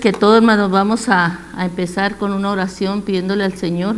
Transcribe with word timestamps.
Que 0.00 0.12
todos 0.12 0.36
hermanos 0.36 0.70
vamos 0.70 1.08
a, 1.08 1.40
empezar 1.58 2.18
con 2.18 2.32
una 2.32 2.52
oración 2.52 3.02
pidiéndole 3.02 3.42
al 3.42 3.54
Señor 3.54 3.96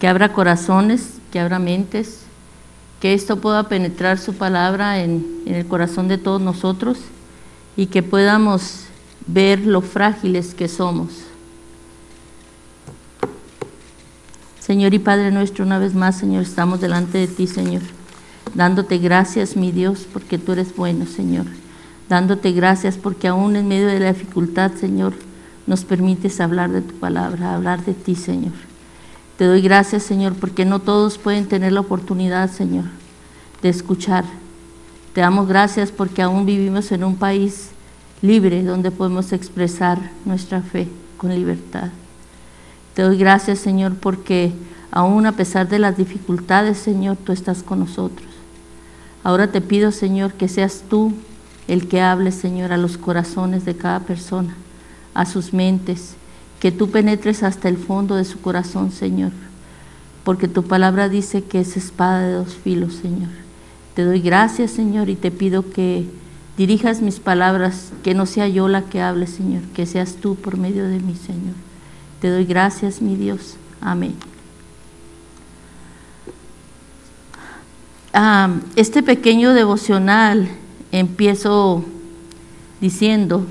que 0.00 0.08
abra 0.08 0.32
corazones, 0.32 1.18
que 1.30 1.38
abra 1.38 1.60
mentes, 1.60 2.22
que 3.00 3.14
esto 3.14 3.40
pueda 3.40 3.68
penetrar 3.68 4.18
su 4.18 4.34
palabra 4.34 4.98
en 5.00 5.24
el 5.46 5.66
corazón 5.66 6.08
de 6.08 6.18
todos 6.18 6.40
nosotros 6.40 6.98
y 7.76 7.86
que 7.86 8.02
podamos 8.02 8.86
ver 9.26 9.60
lo 9.60 9.82
frágiles 9.82 10.52
que 10.52 10.66
somos. 10.66 11.10
Señor 14.58 14.94
y 14.94 14.98
Padre 14.98 15.30
nuestro, 15.30 15.64
una 15.64 15.78
vez 15.78 15.94
más, 15.94 16.18
Señor, 16.18 16.42
estamos 16.42 16.80
delante 16.80 17.18
de 17.18 17.28
ti, 17.28 17.46
Señor, 17.46 17.82
dándote 18.54 18.98
gracias, 18.98 19.56
mi 19.56 19.70
Dios, 19.70 20.08
porque 20.12 20.38
tú 20.38 20.52
eres 20.52 20.74
bueno, 20.74 21.06
Señor 21.06 21.46
dándote 22.08 22.52
gracias 22.52 22.96
porque 22.96 23.28
aún 23.28 23.56
en 23.56 23.68
medio 23.68 23.86
de 23.86 24.00
la 24.00 24.12
dificultad, 24.12 24.72
Señor, 24.72 25.14
nos 25.66 25.84
permites 25.84 26.40
hablar 26.40 26.70
de 26.70 26.82
tu 26.82 26.94
palabra, 26.94 27.54
hablar 27.54 27.84
de 27.84 27.94
ti, 27.94 28.14
Señor. 28.14 28.52
Te 29.38 29.46
doy 29.46 29.62
gracias, 29.62 30.02
Señor, 30.02 30.34
porque 30.34 30.64
no 30.64 30.78
todos 30.78 31.18
pueden 31.18 31.46
tener 31.46 31.72
la 31.72 31.80
oportunidad, 31.80 32.50
Señor, 32.50 32.84
de 33.62 33.68
escuchar. 33.68 34.24
Te 35.12 35.20
damos 35.22 35.48
gracias 35.48 35.90
porque 35.90 36.22
aún 36.22 36.46
vivimos 36.46 36.92
en 36.92 37.04
un 37.04 37.16
país 37.16 37.70
libre 38.22 38.62
donde 38.62 38.90
podemos 38.90 39.32
expresar 39.32 40.10
nuestra 40.24 40.60
fe 40.62 40.88
con 41.16 41.34
libertad. 41.34 41.90
Te 42.94 43.02
doy 43.02 43.18
gracias, 43.18 43.58
Señor, 43.58 43.94
porque 43.96 44.52
aún 44.90 45.26
a 45.26 45.32
pesar 45.32 45.68
de 45.68 45.78
las 45.78 45.96
dificultades, 45.96 46.78
Señor, 46.78 47.16
tú 47.16 47.32
estás 47.32 47.62
con 47.62 47.80
nosotros. 47.80 48.28
Ahora 49.24 49.50
te 49.50 49.60
pido, 49.60 49.90
Señor, 49.90 50.34
que 50.34 50.48
seas 50.48 50.84
tú 50.88 51.12
el 51.68 51.88
que 51.88 52.00
hable, 52.00 52.32
Señor, 52.32 52.72
a 52.72 52.76
los 52.76 52.98
corazones 52.98 53.64
de 53.64 53.76
cada 53.76 54.00
persona, 54.00 54.54
a 55.14 55.26
sus 55.26 55.52
mentes, 55.52 56.16
que 56.60 56.72
tú 56.72 56.90
penetres 56.90 57.42
hasta 57.42 57.68
el 57.68 57.76
fondo 57.76 58.16
de 58.16 58.24
su 58.24 58.40
corazón, 58.40 58.90
Señor, 58.90 59.32
porque 60.24 60.48
tu 60.48 60.64
palabra 60.64 61.08
dice 61.08 61.44
que 61.44 61.60
es 61.60 61.76
espada 61.76 62.20
de 62.20 62.32
dos 62.32 62.54
filos, 62.54 62.94
Señor. 62.94 63.30
Te 63.94 64.04
doy 64.04 64.20
gracias, 64.20 64.70
Señor, 64.70 65.08
y 65.08 65.16
te 65.16 65.30
pido 65.30 65.70
que 65.70 66.06
dirijas 66.56 67.00
mis 67.00 67.20
palabras, 67.20 67.92
que 68.02 68.14
no 68.14 68.26
sea 68.26 68.48
yo 68.48 68.68
la 68.68 68.82
que 68.82 69.00
hable, 69.00 69.26
Señor, 69.26 69.62
que 69.74 69.86
seas 69.86 70.14
tú 70.14 70.36
por 70.36 70.56
medio 70.56 70.84
de 70.88 71.00
mí, 71.00 71.14
Señor. 71.14 71.54
Te 72.20 72.30
doy 72.30 72.44
gracias, 72.44 73.02
mi 73.02 73.16
Dios. 73.16 73.56
Amén. 73.80 74.14
Ah, 78.12 78.48
este 78.76 79.02
pequeño 79.02 79.52
devocional 79.52 80.48
empiezo 80.98 81.84
diciendo, 82.80 83.44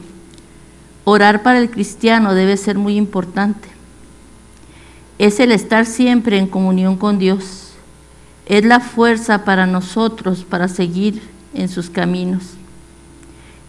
orar 1.04 1.44
para 1.44 1.60
el 1.60 1.70
cristiano 1.70 2.34
debe 2.34 2.56
ser 2.56 2.78
muy 2.78 2.96
importante. 2.96 3.68
Es 5.20 5.42
el 5.42 5.52
estar 5.52 5.86
siempre 5.86 6.38
en 6.38 6.48
comunión 6.48 6.96
con 6.96 7.20
Dios. 7.20 7.74
Es 8.46 8.64
la 8.64 8.80
fuerza 8.80 9.44
para 9.44 9.66
nosotros 9.66 10.46
para 10.46 10.70
seguir 10.70 11.22
en 11.54 11.68
sus 11.68 11.90
caminos 11.90 12.54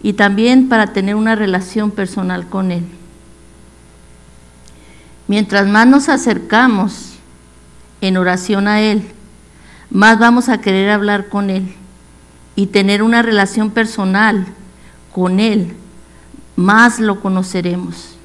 y 0.01 0.13
también 0.13 0.69
para 0.69 0.93
tener 0.93 1.15
una 1.15 1.35
relación 1.35 1.91
personal 1.91 2.47
con 2.47 2.71
Él. 2.71 2.83
Mientras 5.27 5.67
más 5.67 5.85
nos 5.85 6.07
acercamos 6.07 7.15
en 7.99 8.15
oración 8.15 8.69
a 8.69 8.81
Él, 8.81 9.03
más 9.89 10.17
vamos 10.17 10.47
a 10.47 10.61
querer 10.61 10.91
hablar 10.91 11.27
con 11.27 11.49
Él 11.49 11.75
y 12.55 12.67
tener 12.67 13.03
una 13.03 13.21
relación 13.21 13.71
personal 13.71 14.45
con 15.11 15.39
Él, 15.39 15.73
más 16.55 16.99
lo 16.99 17.19
conoceremos. 17.19 18.15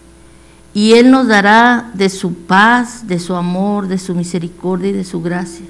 Y 0.72 0.92
Él 0.92 1.10
nos 1.10 1.26
dará 1.26 1.90
de 1.94 2.08
su 2.08 2.34
paz, 2.34 3.06
de 3.08 3.18
su 3.18 3.34
amor, 3.34 3.88
de 3.88 3.98
su 3.98 4.14
misericordia 4.14 4.90
y 4.90 4.94
de 4.94 5.04
su 5.04 5.20
gracia. 5.20 5.66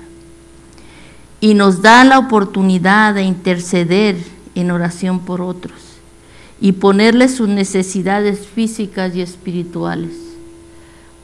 Y 1.40 1.54
nos 1.54 1.80
da 1.80 2.04
la 2.04 2.18
oportunidad 2.18 3.14
de 3.14 3.22
interceder 3.22 4.16
en 4.54 4.70
oración 4.70 5.20
por 5.20 5.40
otros 5.40 5.90
y 6.60 6.72
ponerle 6.72 7.28
sus 7.28 7.48
necesidades 7.48 8.46
físicas 8.46 9.16
y 9.16 9.22
espirituales. 9.22 10.12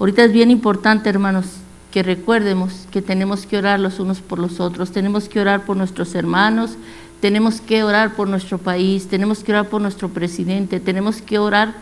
Ahorita 0.01 0.25
es 0.25 0.33
bien 0.33 0.51
importante, 0.51 1.11
hermanos, 1.11 1.47
que 1.91 2.03
recuerdemos 2.03 2.87
que 2.91 3.03
tenemos 3.03 3.47
que 3.47 3.59
orar 3.59 3.81
los 3.81 4.01
unos 4.01 4.21
por 4.21 4.39
los 4.39 4.61
otros, 4.61 4.91
tenemos 4.91 5.29
que 5.29 5.41
orar 5.41 5.65
por 5.65 5.77
nuestros 5.77 6.15
hermanos, 6.15 6.73
tenemos 7.21 7.61
que 7.61 7.83
orar 7.83 8.15
por 8.15 8.29
nuestro 8.29 8.59
país, 8.59 9.09
tenemos 9.09 9.43
que 9.43 9.53
orar 9.53 9.69
por 9.69 9.81
nuestro 9.81 10.09
presidente, 10.09 10.81
tenemos 10.81 11.23
que 11.23 11.39
orar 11.39 11.75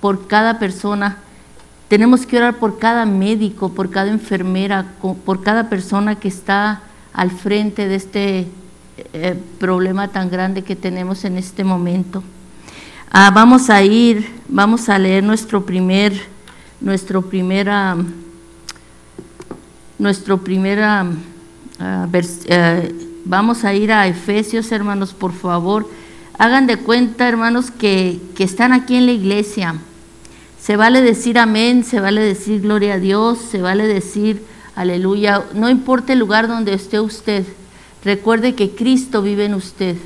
por 0.00 0.26
cada 0.26 0.58
persona, 0.58 1.18
tenemos 1.88 2.26
que 2.26 2.36
orar 2.36 2.54
por 2.54 2.78
cada 2.78 3.04
médico, 3.06 3.70
por 3.70 3.90
cada 3.90 4.10
enfermera, 4.10 4.86
por 5.24 5.42
cada 5.42 5.68
persona 5.68 6.14
que 6.14 6.28
está 6.28 6.82
al 7.12 7.30
frente 7.30 7.88
de 7.88 7.94
este 7.94 8.46
eh, 9.12 9.36
problema 9.58 10.08
tan 10.08 10.30
grande 10.30 10.62
que 10.62 10.76
tenemos 10.76 11.24
en 11.24 11.38
este 11.38 11.64
momento. 11.64 12.22
Ah, 13.10 13.30
vamos 13.34 13.70
a 13.70 13.82
ir, 13.82 14.28
vamos 14.48 14.88
a 14.88 14.98
leer 14.98 15.24
nuestro 15.24 15.64
primer, 15.64 16.12
nuestro 16.80 17.22
primera, 17.22 17.96
nuestro 19.98 20.38
primera 20.38 21.06
uh, 21.80 22.06
Vamos 23.28 23.64
a 23.64 23.74
ir 23.74 23.92
a 23.92 24.06
Efesios, 24.06 24.72
hermanos, 24.72 25.12
por 25.12 25.34
favor. 25.34 25.86
Hagan 26.38 26.66
de 26.66 26.78
cuenta, 26.78 27.28
hermanos, 27.28 27.70
que, 27.70 28.18
que 28.34 28.42
están 28.42 28.72
aquí 28.72 28.96
en 28.96 29.04
la 29.04 29.12
iglesia. 29.12 29.74
Se 30.58 30.78
vale 30.78 31.02
decir 31.02 31.38
amén, 31.38 31.84
se 31.84 32.00
vale 32.00 32.22
decir 32.22 32.62
gloria 32.62 32.94
a 32.94 32.98
Dios, 32.98 33.38
se 33.38 33.60
vale 33.60 33.86
decir 33.86 34.42
aleluya. 34.74 35.44
No 35.52 35.68
importa 35.68 36.14
el 36.14 36.20
lugar 36.20 36.48
donde 36.48 36.72
esté 36.72 37.00
usted. 37.00 37.44
Recuerde 38.02 38.54
que 38.54 38.70
Cristo 38.70 39.20
vive 39.20 39.44
en 39.44 39.52
usted 39.52 39.96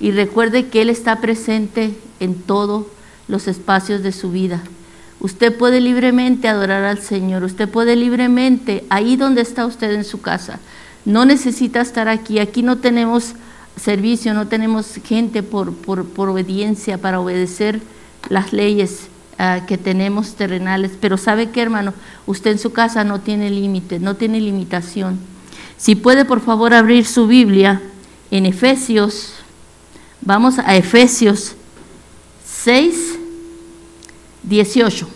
y 0.00 0.10
recuerde 0.10 0.66
que 0.66 0.82
Él 0.82 0.90
está 0.90 1.20
presente 1.20 1.94
en 2.18 2.34
todos 2.34 2.86
los 3.28 3.46
espacios 3.46 4.02
de 4.02 4.10
su 4.10 4.32
vida. 4.32 4.60
Usted 5.20 5.56
puede 5.56 5.80
libremente 5.80 6.48
adorar 6.48 6.82
al 6.82 6.98
Señor, 6.98 7.44
usted 7.44 7.68
puede 7.68 7.94
libremente, 7.94 8.84
ahí 8.90 9.14
donde 9.14 9.42
está 9.42 9.66
usted 9.66 9.92
en 9.92 10.04
su 10.04 10.20
casa, 10.20 10.58
no 11.06 11.24
necesita 11.24 11.80
estar 11.80 12.08
aquí. 12.08 12.38
Aquí 12.40 12.62
no 12.62 12.76
tenemos 12.76 13.34
servicio, 13.80 14.34
no 14.34 14.48
tenemos 14.48 14.96
gente 15.04 15.42
por, 15.42 15.72
por, 15.72 16.28
obediencia 16.28 16.98
para 16.98 17.20
obedecer 17.20 17.80
las 18.28 18.52
leyes 18.52 19.08
ah, 19.38 19.60
que 19.66 19.78
tenemos 19.78 20.34
terrenales. 20.34 20.92
Pero 21.00 21.16
sabe 21.16 21.50
qué, 21.50 21.62
hermano, 21.62 21.94
usted 22.26 22.50
en 22.50 22.58
su 22.58 22.72
casa 22.72 23.04
no 23.04 23.20
tiene 23.20 23.48
límite, 23.50 24.00
no 24.00 24.16
tiene 24.16 24.40
limitación. 24.40 25.18
Si 25.78 25.94
puede, 25.94 26.24
por 26.24 26.40
favor, 26.40 26.74
abrir 26.74 27.06
su 27.06 27.26
Biblia 27.26 27.80
en 28.30 28.44
Efesios, 28.44 29.34
vamos 30.20 30.58
a 30.58 30.76
Efesios 30.76 31.54
6, 32.44 33.18
18. 34.42 35.08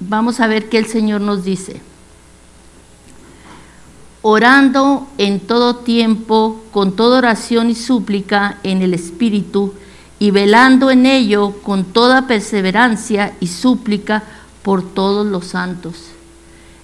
Vamos 0.00 0.40
a 0.40 0.46
ver 0.46 0.68
qué 0.68 0.78
el 0.78 0.86
Señor 0.86 1.22
nos 1.22 1.42
dice 1.42 1.87
orando 4.30 5.06
en 5.16 5.40
todo 5.40 5.76
tiempo, 5.76 6.62
con 6.70 6.92
toda 6.92 7.16
oración 7.16 7.70
y 7.70 7.74
súplica 7.74 8.58
en 8.62 8.82
el 8.82 8.92
Espíritu, 8.92 9.72
y 10.18 10.32
velando 10.32 10.90
en 10.90 11.06
ello 11.06 11.54
con 11.62 11.84
toda 11.84 12.26
perseverancia 12.26 13.34
y 13.40 13.46
súplica 13.46 14.22
por 14.62 14.82
todos 14.82 15.26
los 15.26 15.46
santos. 15.46 16.08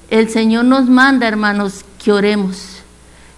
El 0.09 0.31
Señor 0.31 0.65
nos 0.65 0.89
manda, 0.89 1.29
hermanos, 1.29 1.85
que 2.03 2.13
oremos, 2.13 2.79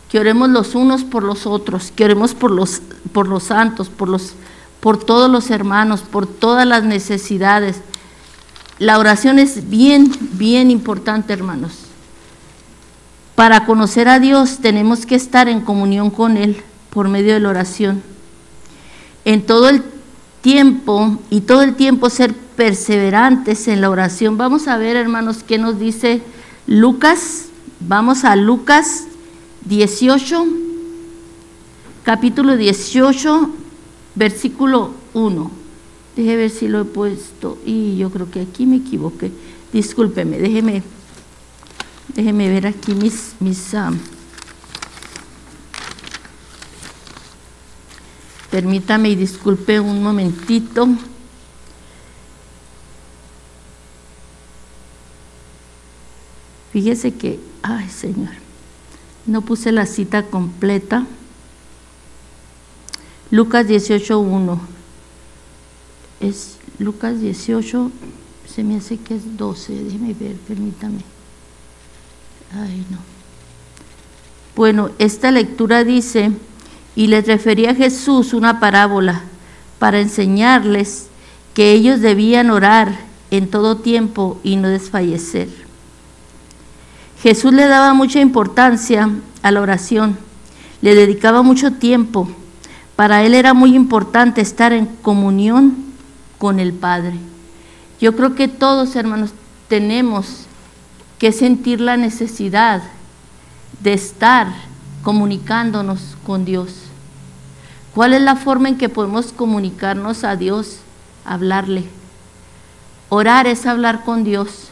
que 0.08 0.20
oremos 0.20 0.50
los 0.50 0.76
unos 0.76 1.02
por 1.02 1.24
los 1.24 1.44
otros, 1.44 1.90
que 1.90 2.04
oremos 2.04 2.32
por 2.32 2.52
los, 2.52 2.82
por 3.12 3.26
los 3.26 3.42
santos, 3.42 3.88
por, 3.88 4.08
los, 4.08 4.34
por 4.78 5.02
todos 5.02 5.28
los 5.28 5.50
hermanos, 5.50 6.02
por 6.02 6.28
todas 6.28 6.64
las 6.64 6.84
necesidades. 6.84 7.80
La 8.78 9.00
oración 9.00 9.40
es 9.40 9.68
bien, 9.68 10.12
bien 10.34 10.70
importante, 10.70 11.32
hermanos. 11.32 11.85
Para 13.36 13.66
conocer 13.66 14.08
a 14.08 14.18
Dios 14.18 14.60
tenemos 14.62 15.04
que 15.04 15.14
estar 15.14 15.46
en 15.46 15.60
comunión 15.60 16.08
con 16.08 16.38
Él 16.38 16.56
por 16.88 17.10
medio 17.10 17.34
de 17.34 17.40
la 17.40 17.50
oración. 17.50 18.02
En 19.26 19.44
todo 19.44 19.68
el 19.68 19.82
tiempo 20.40 21.18
y 21.28 21.42
todo 21.42 21.62
el 21.62 21.74
tiempo 21.74 22.08
ser 22.08 22.34
perseverantes 22.34 23.68
en 23.68 23.82
la 23.82 23.90
oración. 23.90 24.38
Vamos 24.38 24.68
a 24.68 24.78
ver, 24.78 24.96
hermanos, 24.96 25.42
qué 25.46 25.58
nos 25.58 25.78
dice 25.78 26.22
Lucas. 26.66 27.48
Vamos 27.80 28.24
a 28.24 28.36
Lucas 28.36 29.04
18, 29.66 30.46
capítulo 32.04 32.56
18, 32.56 33.50
versículo 34.14 34.92
1. 35.12 35.50
Déjeme 36.16 36.36
ver 36.36 36.50
si 36.50 36.68
lo 36.68 36.80
he 36.80 36.84
puesto. 36.86 37.58
Y 37.66 37.98
yo 37.98 38.08
creo 38.08 38.30
que 38.30 38.40
aquí 38.40 38.64
me 38.64 38.76
equivoqué. 38.76 39.30
Discúlpeme, 39.74 40.38
déjeme 40.38 40.82
Déjeme 42.14 42.48
ver 42.48 42.66
aquí 42.66 42.94
mis, 42.94 43.34
mis 43.40 43.74
permítame 48.56 49.10
y 49.10 49.16
disculpe 49.16 49.78
un 49.80 50.02
momentito. 50.02 50.88
Fíjese 56.72 57.12
que, 57.12 57.38
ay 57.62 57.86
Señor, 57.90 58.32
no 59.26 59.42
puse 59.42 59.72
la 59.72 59.84
cita 59.84 60.22
completa. 60.22 61.04
Lucas 63.30 63.66
18.1. 63.66 64.58
Es 66.20 66.56
Lucas 66.78 67.20
18, 67.20 67.90
se 68.46 68.64
me 68.64 68.76
hace 68.76 68.96
que 68.96 69.16
es 69.16 69.36
12, 69.36 69.84
déjeme 69.84 70.14
ver, 70.14 70.36
permítame. 70.36 71.15
Ay, 72.54 72.84
no. 72.90 72.98
Bueno, 74.54 74.90
esta 74.98 75.30
lectura 75.30 75.84
dice, 75.84 76.32
y 76.94 77.08
les 77.08 77.26
refería 77.26 77.72
a 77.72 77.74
Jesús 77.74 78.32
una 78.32 78.58
parábola 78.58 79.22
para 79.78 80.00
enseñarles 80.00 81.08
que 81.52 81.72
ellos 81.72 82.00
debían 82.00 82.50
orar 82.50 82.98
en 83.30 83.50
todo 83.50 83.76
tiempo 83.76 84.40
y 84.42 84.56
no 84.56 84.68
desfallecer. 84.68 85.48
Jesús 87.22 87.52
le 87.52 87.66
daba 87.66 87.92
mucha 87.92 88.20
importancia 88.20 89.10
a 89.42 89.50
la 89.50 89.60
oración, 89.60 90.16
le 90.80 90.94
dedicaba 90.94 91.42
mucho 91.42 91.72
tiempo. 91.72 92.28
Para 92.94 93.24
él 93.24 93.34
era 93.34 93.52
muy 93.52 93.74
importante 93.74 94.40
estar 94.40 94.72
en 94.72 94.86
comunión 94.86 95.76
con 96.38 96.60
el 96.60 96.72
Padre. 96.72 97.14
Yo 98.00 98.16
creo 98.16 98.34
que 98.34 98.48
todos, 98.48 98.96
hermanos, 98.96 99.30
tenemos 99.68 100.46
que 101.18 101.32
sentir 101.32 101.80
la 101.80 101.96
necesidad 101.96 102.82
de 103.80 103.92
estar 103.92 104.48
comunicándonos 105.02 106.16
con 106.24 106.44
Dios. 106.44 106.74
¿Cuál 107.94 108.12
es 108.12 108.20
la 108.20 108.36
forma 108.36 108.68
en 108.68 108.76
que 108.76 108.88
podemos 108.88 109.32
comunicarnos 109.32 110.24
a 110.24 110.36
Dios? 110.36 110.78
Hablarle. 111.24 111.84
Orar 113.08 113.46
es 113.46 113.66
hablar 113.66 114.04
con 114.04 114.24
Dios. 114.24 114.68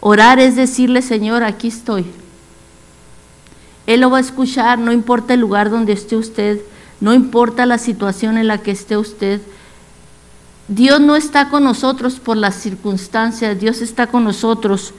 Orar 0.00 0.38
es 0.38 0.54
decirle, 0.54 1.02
Señor, 1.02 1.42
aquí 1.42 1.68
estoy. 1.68 2.06
Él 3.86 4.00
lo 4.00 4.10
va 4.10 4.18
a 4.18 4.20
escuchar, 4.20 4.78
no 4.78 4.92
importa 4.92 5.34
el 5.34 5.40
lugar 5.40 5.70
donde 5.70 5.92
esté 5.92 6.16
usted, 6.16 6.60
no 7.00 7.14
importa 7.14 7.66
la 7.66 7.78
situación 7.78 8.36
en 8.36 8.48
la 8.48 8.58
que 8.58 8.72
esté 8.72 8.96
usted. 8.96 9.40
Dios 10.68 11.00
no 11.00 11.16
está 11.16 11.48
con 11.48 11.64
nosotros 11.64 12.20
por 12.20 12.36
las 12.36 12.56
circunstancias, 12.56 13.58
Dios 13.58 13.80
está 13.80 14.08
con 14.08 14.24
nosotros 14.24 14.92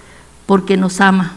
porque 0.47 0.77
nos 0.77 0.99
ama. 0.99 1.33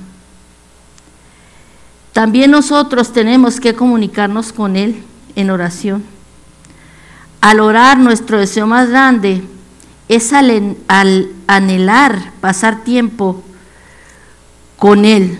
También 2.15 2.51
nosotros 2.51 3.13
tenemos 3.13 3.61
que 3.61 3.75
comunicarnos 3.75 4.53
con 4.53 4.77
Él 4.77 5.03
en 5.37 5.51
oración. 5.51 6.03
Al 7.41 7.61
orar, 7.61 7.99
nuestro 7.99 8.39
deseo 8.39 8.67
más 8.67 8.89
grande 8.89 9.43
es 10.09 10.33
al, 10.33 11.29
anhelar 11.47 12.33
pasar 12.41 12.85
tiempo 12.85 13.43
con 14.77 15.05
Él 15.05 15.39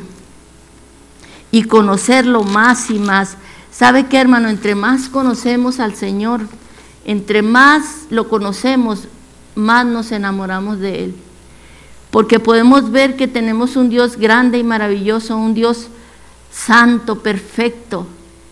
y 1.51 1.65
conocerlo 1.65 2.43
más 2.43 2.91
y 2.91 2.99
más. 2.99 3.37
¿Sabe 3.73 4.07
qué, 4.07 4.19
hermano? 4.19 4.49
Entre 4.49 4.75
más 4.75 5.09
conocemos 5.09 5.81
al 5.81 5.95
Señor, 5.95 6.43
entre 7.05 7.43
más 7.43 8.07
lo 8.11 8.29
conocemos, 8.29 9.09
más 9.55 9.87
nos 9.87 10.13
enamoramos 10.13 10.79
de 10.79 11.05
Él 11.05 11.15
porque 12.11 12.41
podemos 12.41 12.91
ver 12.91 13.17
que 13.17 13.29
tenemos 13.29 13.77
un 13.77 13.89
Dios 13.89 14.17
grande 14.17 14.59
y 14.59 14.65
maravilloso, 14.65 15.37
un 15.37 15.55
Dios 15.55 15.89
santo, 16.51 17.21
perfecto. 17.21 18.07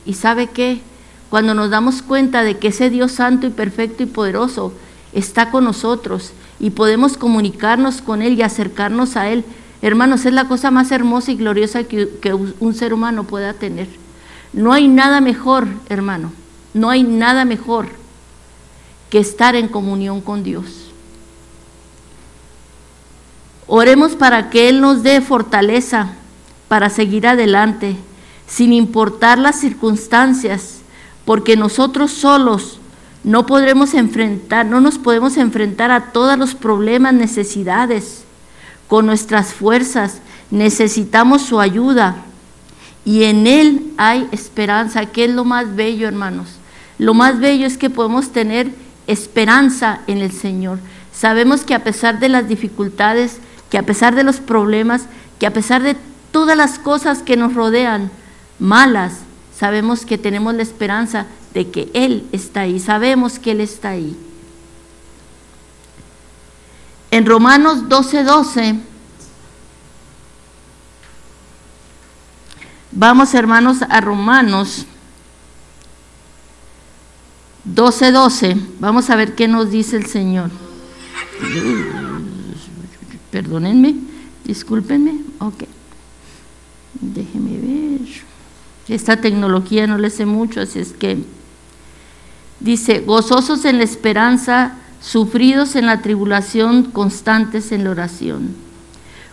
¿Y 0.07 0.15
sabe 0.15 0.49
qué? 0.49 0.81
Cuando 1.29 1.55
nos 1.55 1.71
damos 1.71 2.03
cuenta 2.03 2.43
de 2.43 2.59
que 2.59 2.69
ese 2.69 2.89
Dios 2.89 3.13
santo 3.13 3.47
y 3.47 3.51
perfecto 3.51 4.03
y 4.03 4.07
poderoso 4.07 4.73
está 5.13 5.51
con 5.51 5.65
nosotros 5.65 6.33
y 6.61 6.71
podemos 6.71 7.17
comunicarnos 7.17 8.01
con 8.01 8.23
Él 8.23 8.35
y 8.35 8.43
acercarnos 8.43 9.17
a 9.17 9.29
Él, 9.29 9.45
hermanos, 9.83 10.25
es 10.25 10.33
la 10.33 10.47
cosa 10.47 10.71
más 10.71 10.93
hermosa 10.93 11.33
y 11.33 11.37
gloriosa 11.37 11.85
que, 11.85 12.09
que 12.21 12.35
un 12.35 12.75
ser 12.75 12.95
humano 12.95 13.25
pueda 13.25 13.55
tener. 13.55 13.89
No 14.53 14.73
hay 14.73 14.89
nada 14.89 15.21
mejor, 15.21 15.67
hermano, 15.89 16.33
no 16.75 16.91
hay 16.91 17.03
nada 17.03 17.45
mejor 17.45 17.89
que 19.11 19.19
estar 19.19 19.57
en 19.57 19.69
comunión 19.69 20.21
con 20.21 20.43
Dios. 20.43 20.88
Oremos 23.69 24.17
para 24.17 24.49
que 24.49 24.71
Él 24.71 24.81
nos 24.81 25.03
dé 25.03 25.21
fortaleza 25.21 26.15
para 26.69 26.89
seguir 26.89 27.27
adelante, 27.27 27.97
sin 28.47 28.73
importar 28.73 29.39
las 29.39 29.61
circunstancias, 29.61 30.79
porque 31.27 31.55
nosotros 31.55 32.11
solos 32.11 32.81
no 33.25 33.45
podremos 33.45 33.93
enfrentar, 33.93 34.65
no 34.65 34.81
nos 34.81 34.97
podemos 34.97 35.37
enfrentar 35.37 35.91
a 35.91 36.13
todos 36.13 36.39
los 36.39 36.55
problemas, 36.55 37.13
necesidades. 37.13 38.25
Con 38.89 39.05
nuestras 39.05 39.53
fuerzas 39.53 40.23
necesitamos 40.51 41.43
su 41.43 41.61
ayuda 41.61 42.25
y 43.05 43.25
en 43.25 43.47
Él 43.47 43.93
hay 43.99 44.27
esperanza, 44.33 45.05
que 45.05 45.25
es 45.25 45.31
lo 45.31 45.45
más 45.45 45.77
bello, 45.77 46.09
hermanos. 46.09 46.49
Lo 46.99 47.13
más 47.13 47.39
bello 47.39 47.67
es 47.67 47.77
que 47.77 47.91
podemos 47.91 48.31
tener 48.33 48.71
esperanza 49.07 50.01
en 50.07 50.19
el 50.19 50.33
Señor. 50.33 50.79
Sabemos 51.13 51.63
que 51.65 51.75
a 51.75 51.85
pesar 51.85 52.19
de 52.19 52.31
las 52.31 52.49
dificultades, 52.49 53.41
que 53.71 53.79
a 53.79 53.83
pesar 53.85 54.15
de 54.15 54.25
los 54.25 54.41
problemas, 54.41 55.03
que 55.39 55.47
a 55.47 55.53
pesar 55.53 55.83
de 55.83 55.97
todas 56.33 56.57
las 56.57 56.79
cosas 56.79 57.23
que 57.23 57.37
nos 57.37 57.55
rodean, 57.55 58.11
malas, 58.59 59.19
sabemos 59.57 60.05
que 60.05 60.19
tenemos 60.19 60.55
la 60.55 60.63
esperanza 60.63 61.27
de 61.55 61.71
que 61.71 61.91
Él 61.95 62.27
está 62.33 62.63
ahí, 62.63 62.81
sabemos 62.81 63.39
que 63.39 63.53
Él 63.53 63.61
está 63.61 63.91
ahí. 63.91 64.17
En 67.11 67.27
Romanos 67.27 67.89
12:12, 67.89 68.25
12, 68.25 68.81
vamos 72.93 73.35
hermanos 73.35 73.79
a 73.89 74.01
Romanos 74.01 74.87
12:12, 77.65 78.13
12, 78.13 78.57
vamos 78.79 79.11
a 79.11 79.17
ver 79.17 79.35
qué 79.35 79.49
nos 79.49 79.71
dice 79.71 79.97
el 79.97 80.07
Señor. 80.07 80.51
Perdónenme, 83.31 83.95
discúlpenme. 84.45 85.21
Ok. 85.41 85.65
Déjenme 87.01 87.59
ver. 87.59 88.09
Esta 88.89 89.21
tecnología 89.21 89.87
no 89.87 89.99
le 89.99 90.11
sé 90.11 90.25
mucho, 90.25 90.63
así 90.63 90.79
es 90.79 90.93
que 90.93 91.19
dice, 92.59 93.01
gozosos 93.01 93.65
en 93.67 93.79
la 93.79 93.85
esperanza, 93.85 94.77
sufridos 95.03 95.77
en 95.77 95.87
la 95.87 96.01
tribulación, 96.01 96.85
constantes 96.85 97.71
en 97.71 97.85
la 97.85 97.91
oración, 97.91 98.57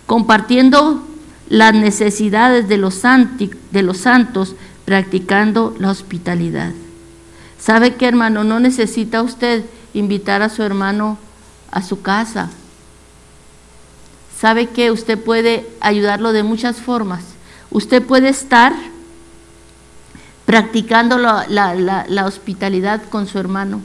compartiendo 0.05 1.07
las 1.47 1.73
necesidades 1.73 2.67
de 2.67 2.77
los, 2.77 3.01
de 3.01 3.81
los 3.81 3.97
santos, 3.97 4.55
practicando 4.83 5.73
la 5.79 5.89
hospitalidad. 5.89 6.73
¿Sabe 7.57 7.95
qué, 7.95 8.07
hermano? 8.07 8.43
No 8.43 8.59
necesita 8.59 9.21
usted 9.21 9.63
invitar 9.93 10.41
a 10.41 10.49
su 10.49 10.63
hermano 10.63 11.17
a 11.71 11.81
su 11.81 12.01
casa 12.01 12.49
sabe 14.45 14.67
que 14.67 14.91
usted 14.91 15.17
puede 15.17 15.67
ayudarlo 15.81 16.31
de 16.31 16.43
muchas 16.43 16.77
formas. 16.77 17.23
Usted 17.71 18.03
puede 18.03 18.29
estar 18.29 18.73
practicando 20.45 21.17
la, 21.17 22.25
hospitalidad 22.27 23.01
con 23.09 23.25
su 23.25 23.39
hermano. 23.39 23.81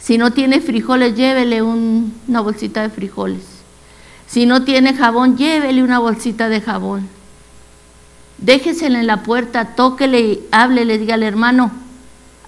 Si 0.00 0.18
no 0.18 0.32
tiene 0.32 0.60
frijoles, 0.60 1.14
llévele 1.14 1.62
una 1.62 2.40
bolsita 2.40 2.82
de 2.82 2.90
frijoles. 2.90 3.44
Si 4.26 4.46
no 4.46 4.64
tiene 4.64 4.96
jabón, 4.96 5.36
llévele 5.36 5.80
una 5.80 6.00
bolsita 6.00 6.48
de 6.48 6.60
jabón. 6.60 7.06
Déjesela 8.38 8.98
en 8.98 9.06
la 9.06 9.22
puerta, 9.22 9.76
tóquele, 9.76 10.40
háblele, 10.50 10.98
dígale, 10.98 11.28
hermano, 11.28 11.70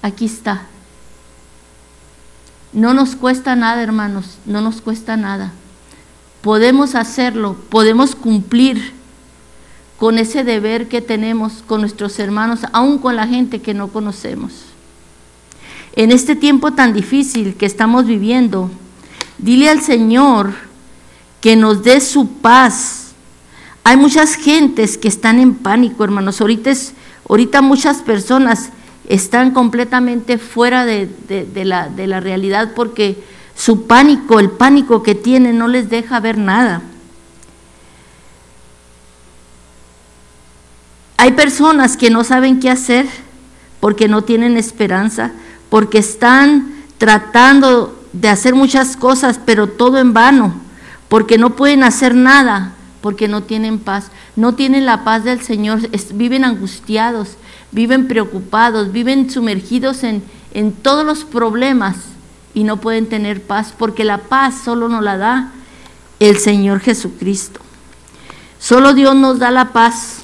aquí 0.02 0.24
está. 0.24 0.62
No 2.72 2.92
nos 2.92 3.14
cuesta 3.14 3.54
nada, 3.54 3.80
hermanos, 3.84 4.38
no 4.46 4.60
nos 4.62 4.80
cuesta 4.80 5.16
nada 5.16 5.52
podemos 6.42 6.94
hacerlo, 6.94 7.56
podemos 7.70 8.14
cumplir 8.14 8.92
con 9.98 10.18
ese 10.18 10.42
deber 10.42 10.88
que 10.88 11.00
tenemos 11.00 11.62
con 11.66 11.80
nuestros 11.80 12.18
hermanos, 12.18 12.60
aún 12.72 12.98
con 12.98 13.14
la 13.14 13.26
gente 13.26 13.62
que 13.62 13.72
no 13.72 13.88
conocemos. 13.88 14.52
En 15.94 16.10
este 16.10 16.34
tiempo 16.34 16.72
tan 16.72 16.92
difícil 16.92 17.54
que 17.54 17.66
estamos 17.66 18.06
viviendo, 18.06 18.70
dile 19.38 19.68
al 19.68 19.80
Señor 19.80 20.52
que 21.40 21.54
nos 21.54 21.84
dé 21.84 22.00
su 22.00 22.28
paz. 22.28 23.12
Hay 23.84 23.96
muchas 23.96 24.34
gentes 24.34 24.98
que 24.98 25.08
están 25.08 25.38
en 25.38 25.54
pánico, 25.54 26.02
hermanos. 26.02 26.40
Ahorita, 26.40 27.62
muchas 27.62 27.98
personas 27.98 28.70
están 29.08 29.52
completamente 29.52 30.38
fuera 30.38 30.84
de 30.84 31.64
la 31.64 32.20
realidad 32.20 32.72
porque 32.74 33.22
su 33.62 33.86
pánico, 33.86 34.40
el 34.40 34.50
pánico 34.50 35.04
que 35.04 35.14
tienen, 35.14 35.56
no 35.56 35.68
les 35.68 35.88
deja 35.88 36.18
ver 36.18 36.36
nada. 36.36 36.82
Hay 41.16 41.30
personas 41.30 41.96
que 41.96 42.10
no 42.10 42.24
saben 42.24 42.58
qué 42.58 42.70
hacer 42.70 43.06
porque 43.78 44.08
no 44.08 44.22
tienen 44.22 44.56
esperanza, 44.56 45.30
porque 45.70 45.98
están 45.98 46.72
tratando 46.98 48.04
de 48.12 48.30
hacer 48.30 48.56
muchas 48.56 48.96
cosas, 48.96 49.38
pero 49.46 49.68
todo 49.68 49.98
en 49.98 50.12
vano, 50.12 50.54
porque 51.08 51.38
no 51.38 51.54
pueden 51.54 51.84
hacer 51.84 52.16
nada, 52.16 52.72
porque 53.00 53.28
no 53.28 53.44
tienen 53.44 53.78
paz, 53.78 54.10
no 54.34 54.56
tienen 54.56 54.86
la 54.86 55.04
paz 55.04 55.22
del 55.22 55.40
Señor, 55.40 55.88
viven 56.14 56.44
angustiados, 56.44 57.36
viven 57.70 58.08
preocupados, 58.08 58.90
viven 58.90 59.30
sumergidos 59.30 60.02
en, 60.02 60.24
en 60.52 60.72
todos 60.72 61.06
los 61.06 61.22
problemas 61.22 62.11
y 62.54 62.64
no 62.64 62.78
pueden 62.78 63.08
tener 63.08 63.42
paz, 63.42 63.74
porque 63.76 64.04
la 64.04 64.18
paz 64.18 64.60
solo 64.64 64.88
nos 64.88 65.02
la 65.02 65.16
da 65.16 65.52
el 66.20 66.38
Señor 66.38 66.80
Jesucristo. 66.80 67.60
Solo 68.58 68.94
Dios 68.94 69.16
nos 69.16 69.38
da 69.38 69.50
la 69.50 69.72
paz. 69.72 70.22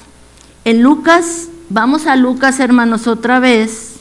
En 0.63 0.81
Lucas, 0.81 1.49
vamos 1.69 2.07
a 2.07 2.15
Lucas 2.15 2.59
hermanos 2.59 3.07
otra 3.07 3.39
vez. 3.39 3.99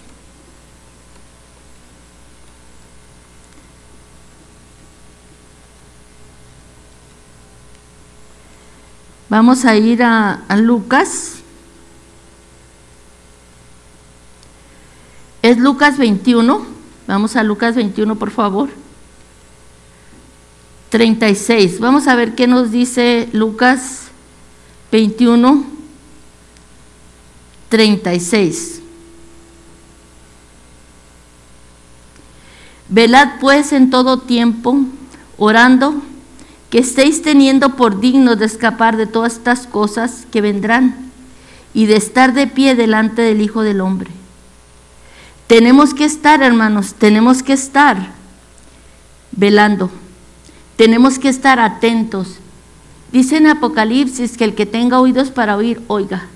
Vamos 9.28 9.66
a 9.66 9.76
ir 9.76 10.02
a, 10.02 10.40
Lucas. 10.56 11.35
Es 15.42 15.58
Lucas 15.58 15.99
21. 15.99 16.77
Vamos 17.09 17.37
a 17.37 17.43
Lucas 17.43 17.75
21, 17.75 18.17
por 18.17 18.31
favor. 18.31 18.69
36. 20.91 21.81
Vamos 21.81 22.07
a 22.07 22.15
ver 22.15 22.35
qué 22.35 22.47
nos 22.47 22.71
dice 22.71 23.31
Lucas 23.33 24.09
21, 24.93 25.65
36. 27.71 28.83
Velad 32.91 33.41
pues 33.41 33.73
en 33.73 33.88
todo 33.88 34.19
tiempo, 34.19 34.77
orando 35.38 35.95
que 36.69 36.79
estéis 36.79 37.23
teniendo 37.23 37.75
por 37.75 38.00
digno 38.00 38.37
de 38.37 38.45
escapar 38.45 38.99
de 38.99 39.07
todas 39.07 39.37
estas 39.37 39.67
cosas 39.67 40.27
que 40.31 40.43
vendrán 40.43 41.11
y 41.73 41.87
de 41.87 41.97
estar 41.97 42.35
de 42.35 42.47
pie 42.47 42.75
delante 42.75 43.23
del 43.23 43.41
Hijo 43.41 43.62
del 43.62 43.81
Hombre. 43.81 44.18
Tenemos 45.49 45.95
que 45.95 46.05
estar, 46.05 46.43
hermanos, 46.43 46.95
tenemos 46.95 47.43
que 47.43 47.55
estar 47.55 48.12
velando, 49.33 49.90
tenemos 50.76 51.19
que 51.19 51.28
estar 51.28 51.59
atentos. 51.59 52.37
Dice 53.11 53.38
en 53.38 53.49
Apocalipsis 53.49 54.37
que 54.37 54.45
el 54.45 54.55
que 54.55 54.67
tenga 54.67 55.00
oídos 55.00 55.31
para 55.31 55.57
oír, 55.57 55.81
oiga. 55.88 56.26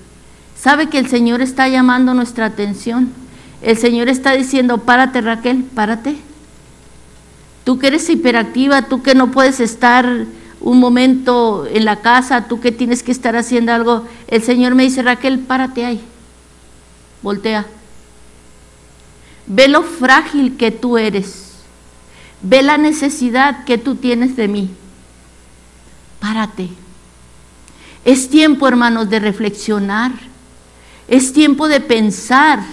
Sabe 0.59 0.89
que 0.89 0.97
el 0.97 1.07
Señor 1.07 1.41
está 1.41 1.69
llamando 1.69 2.13
nuestra 2.13 2.47
atención. 2.47 3.13
El 3.61 3.77
Señor 3.77 4.09
está 4.09 4.33
diciendo, 4.33 4.79
párate 4.79 5.21
Raquel, 5.21 5.63
párate 5.63 6.17
Tú 7.63 7.79
que 7.79 7.87
eres 7.87 8.09
hiperactiva, 8.09 8.83
tú 8.83 9.01
que 9.01 9.15
no 9.15 9.31
puedes 9.31 9.59
estar 9.59 10.25
un 10.59 10.79
momento 10.79 11.65
en 11.65 11.85
la 11.85 12.01
casa, 12.01 12.47
tú 12.47 12.59
que 12.59 12.71
tienes 12.71 13.03
que 13.03 13.11
estar 13.11 13.35
haciendo 13.35 13.71
algo, 13.71 14.05
el 14.27 14.41
Señor 14.41 14.75
me 14.75 14.83
dice, 14.83 15.01
Raquel, 15.01 15.39
párate 15.39 15.85
ahí, 15.85 16.01
voltea. 17.21 17.65
Ve 19.45 19.67
lo 19.67 19.83
frágil 19.83 20.55
que 20.57 20.71
tú 20.71 20.97
eres, 20.97 21.53
ve 22.41 22.61
la 22.61 22.77
necesidad 22.77 23.65
que 23.65 23.77
tú 23.77 23.95
tienes 23.95 24.35
de 24.35 24.47
mí. 24.47 24.69
Párate. 26.19 26.69
Es 28.05 28.29
tiempo, 28.29 28.67
hermanos, 28.67 29.09
de 29.09 29.19
reflexionar. 29.19 30.11
Es 31.07 31.33
tiempo 31.33 31.67
de 31.67 31.81
pensar 31.81 32.63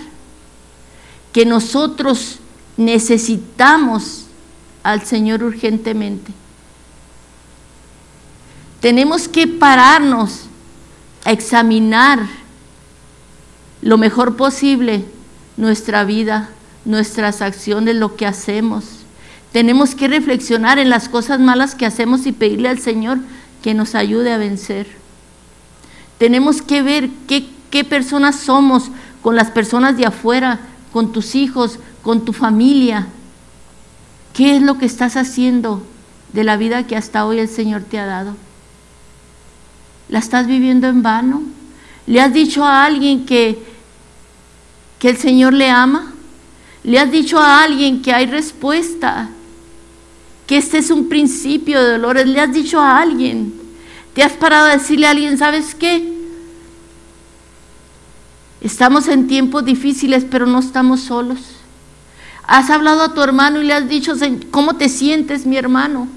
que 1.32 1.44
nosotros 1.44 2.38
necesitamos 2.76 4.26
al 4.82 5.04
Señor 5.04 5.42
urgentemente. 5.42 6.32
Tenemos 8.80 9.28
que 9.28 9.46
pararnos 9.46 10.44
a 11.24 11.32
examinar 11.32 12.26
lo 13.82 13.98
mejor 13.98 14.36
posible 14.36 15.04
nuestra 15.56 16.04
vida, 16.04 16.50
nuestras 16.90 17.42
acciones, 17.42 17.96
lo 17.96 18.16
que 18.16 18.26
hacemos. 18.26 18.84
Tenemos 19.52 19.94
que 19.94 20.08
reflexionar 20.08 20.78
en 20.78 20.90
las 20.90 21.08
cosas 21.08 21.40
malas 21.40 21.74
que 21.74 21.86
hacemos 21.86 22.26
y 22.26 22.32
pedirle 22.32 22.68
al 22.68 22.78
Señor 22.78 23.18
que 23.62 23.74
nos 23.74 23.94
ayude 23.94 24.32
a 24.32 24.38
vencer. 24.38 24.86
Tenemos 26.18 26.62
que 26.62 26.82
ver 26.82 27.10
qué, 27.26 27.84
personas 27.84 28.36
somos 28.36 28.90
con 29.22 29.36
las 29.36 29.50
personas 29.50 29.96
de 29.96 30.06
afuera, 30.06 30.60
con 30.92 31.12
tus 31.12 31.34
hijos, 31.34 31.78
con 32.02 32.24
tu 32.24 32.32
familia 32.32 33.06
¿Qué 34.34 34.56
es 34.56 34.62
lo 34.62 34.78
que 34.78 34.86
estás 34.86 35.16
haciendo 35.16 35.82
de 36.32 36.44
la 36.44 36.56
vida 36.56 36.86
que 36.86 36.96
hasta 36.96 37.26
hoy 37.26 37.38
el 37.38 37.48
Señor 37.48 37.82
te 37.82 37.98
ha 37.98 38.06
dado? 38.06 38.36
¿La 40.08 40.18
estás 40.18 40.46
viviendo 40.46 40.88
en 40.88 41.02
vano? 41.02 41.42
¿Le 42.06 42.20
has 42.20 42.32
dicho 42.32 42.64
a 42.64 42.84
alguien 42.84 43.26
que, 43.26 43.62
que 44.98 45.10
el 45.10 45.16
Señor 45.16 45.52
le 45.52 45.68
ama? 45.68 46.12
¿Le 46.82 46.98
has 46.98 47.10
dicho 47.10 47.38
a 47.38 47.62
alguien 47.62 48.02
que 48.02 48.12
hay 48.12 48.26
respuesta? 48.26 49.30
Que 50.46 50.56
este 50.56 50.78
es 50.78 50.90
un 50.90 51.08
principio 51.08 51.82
de 51.82 51.92
dolores. 51.92 52.26
¿Le 52.26 52.40
has 52.40 52.52
dicho 52.52 52.80
a 52.80 53.00
alguien? 53.00 53.54
¿Te 54.14 54.22
has 54.22 54.32
parado 54.32 54.66
a 54.66 54.76
decirle 54.76 55.06
a 55.06 55.10
alguien, 55.10 55.38
¿sabes 55.38 55.74
qué? 55.74 56.12
Estamos 58.60 59.08
en 59.08 59.28
tiempos 59.28 59.64
difíciles, 59.64 60.26
pero 60.30 60.46
no 60.46 60.58
estamos 60.58 61.00
solos. 61.00 61.38
Has 62.46 62.68
hablado 62.68 63.02
a 63.02 63.14
tu 63.14 63.22
hermano 63.22 63.60
y 63.60 63.66
le 63.66 63.74
has 63.74 63.88
dicho, 63.88 64.12
¿cómo 64.50 64.74
te 64.74 64.88
sientes, 64.88 65.46
mi 65.46 65.56
hermano? 65.56 66.08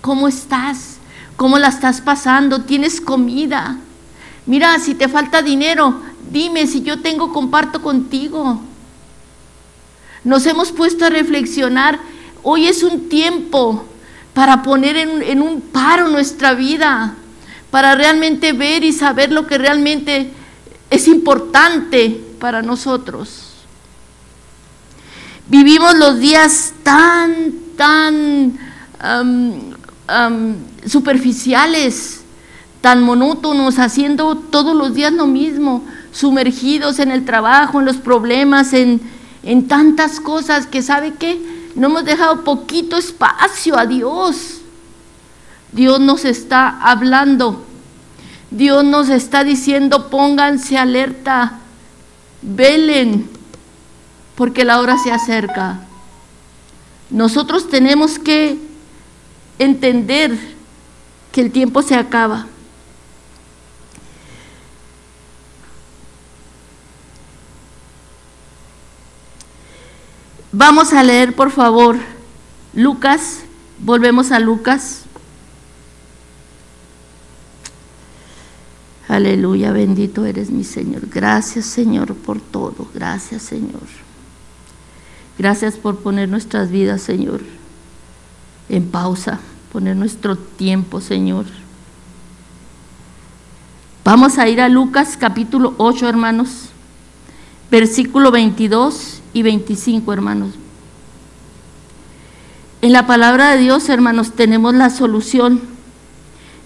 ¿Cómo 0.00 0.28
estás? 0.28 0.98
¿Cómo 1.36 1.58
la 1.58 1.68
estás 1.68 2.00
pasando? 2.00 2.62
¿Tienes 2.62 3.00
comida? 3.00 3.78
Mira, 4.44 4.78
si 4.78 4.94
te 4.94 5.08
falta 5.08 5.42
dinero, 5.42 6.00
dime 6.30 6.66
si 6.66 6.82
yo 6.82 7.00
tengo, 7.00 7.32
comparto 7.32 7.80
contigo. 7.80 8.60
Nos 10.24 10.46
hemos 10.46 10.72
puesto 10.72 11.06
a 11.06 11.10
reflexionar. 11.10 11.98
Hoy 12.42 12.66
es 12.66 12.82
un 12.82 13.08
tiempo 13.08 13.84
para 14.34 14.62
poner 14.62 14.96
en, 14.96 15.42
un 15.42 15.60
paro 15.60 16.08
nuestra 16.08 16.54
vida, 16.54 17.14
para 17.70 17.94
realmente 17.94 18.52
ver 18.52 18.84
y 18.84 18.92
saber 18.92 19.32
lo 19.32 19.46
que 19.46 19.58
realmente 19.58 20.30
es 20.90 21.08
importante 21.08 22.20
para 22.38 22.62
nosotros. 22.62 23.46
Vivimos 25.48 25.96
los 25.96 26.20
días 26.20 26.74
tan, 26.82 27.52
tan 27.76 28.58
superficiales, 30.86 32.20
tan 32.80 33.02
monótonos, 33.02 33.78
haciendo 33.78 34.36
todos 34.36 34.76
los 34.76 34.94
días 34.94 35.12
lo 35.12 35.26
mismo, 35.26 35.84
sumergidos 36.12 36.98
en 36.98 37.10
el 37.10 37.24
trabajo, 37.24 37.80
en 37.80 37.86
los 37.86 37.96
problemas, 37.96 38.72
en, 38.74 39.00
en 39.42 39.68
tantas 39.68 40.20
cosas 40.20 40.66
que 40.66 40.82
sabe 40.82 41.14
que 41.14 41.40
no 41.74 41.88
hemos 41.88 42.04
dejado 42.04 42.44
poquito 42.44 42.96
espacio 42.96 43.78
a 43.78 43.86
Dios. 43.86 44.60
Dios 45.72 46.00
nos 46.00 46.24
está 46.24 46.80
hablando. 46.82 47.64
Dios 48.50 48.84
nos 48.84 49.08
está 49.08 49.44
diciendo, 49.44 50.10
pónganse 50.10 50.76
alerta, 50.76 51.60
velen, 52.42 53.30
porque 54.34 54.64
la 54.64 54.80
hora 54.80 54.98
se 54.98 55.12
acerca. 55.12 55.80
Nosotros 57.10 57.68
tenemos 57.68 58.18
que 58.18 58.58
entender 59.58 60.36
que 61.30 61.42
el 61.42 61.52
tiempo 61.52 61.82
se 61.82 61.94
acaba. 61.94 62.46
Vamos 70.52 70.92
a 70.92 71.04
leer, 71.04 71.36
por 71.36 71.52
favor, 71.52 71.96
Lucas, 72.74 73.42
volvemos 73.78 74.32
a 74.32 74.40
Lucas. 74.40 75.02
Aleluya, 79.06 79.70
bendito 79.70 80.24
eres 80.24 80.50
mi 80.50 80.64
Señor. 80.64 81.08
Gracias 81.08 81.66
Señor 81.66 82.14
por 82.16 82.40
todo. 82.40 82.88
Gracias 82.94 83.42
Señor. 83.42 83.82
Gracias 85.38 85.76
por 85.76 85.98
poner 85.98 86.28
nuestras 86.28 86.70
vidas, 86.70 87.00
Señor, 87.00 87.40
en 88.68 88.88
pausa, 88.90 89.38
poner 89.72 89.96
nuestro 89.96 90.36
tiempo, 90.36 91.00
Señor. 91.00 91.46
Vamos 94.04 94.38
a 94.38 94.48
ir 94.48 94.60
a 94.60 94.68
Lucas 94.68 95.16
capítulo 95.16 95.74
8, 95.78 96.08
hermanos, 96.08 96.70
versículo 97.70 98.32
22 98.32 99.19
y 99.32 99.42
25, 99.42 100.12
hermanos. 100.12 100.50
En 102.82 102.92
la 102.92 103.06
palabra 103.06 103.50
de 103.50 103.58
Dios, 103.58 103.88
hermanos, 103.88 104.32
tenemos 104.32 104.74
la 104.74 104.90
solución, 104.90 105.60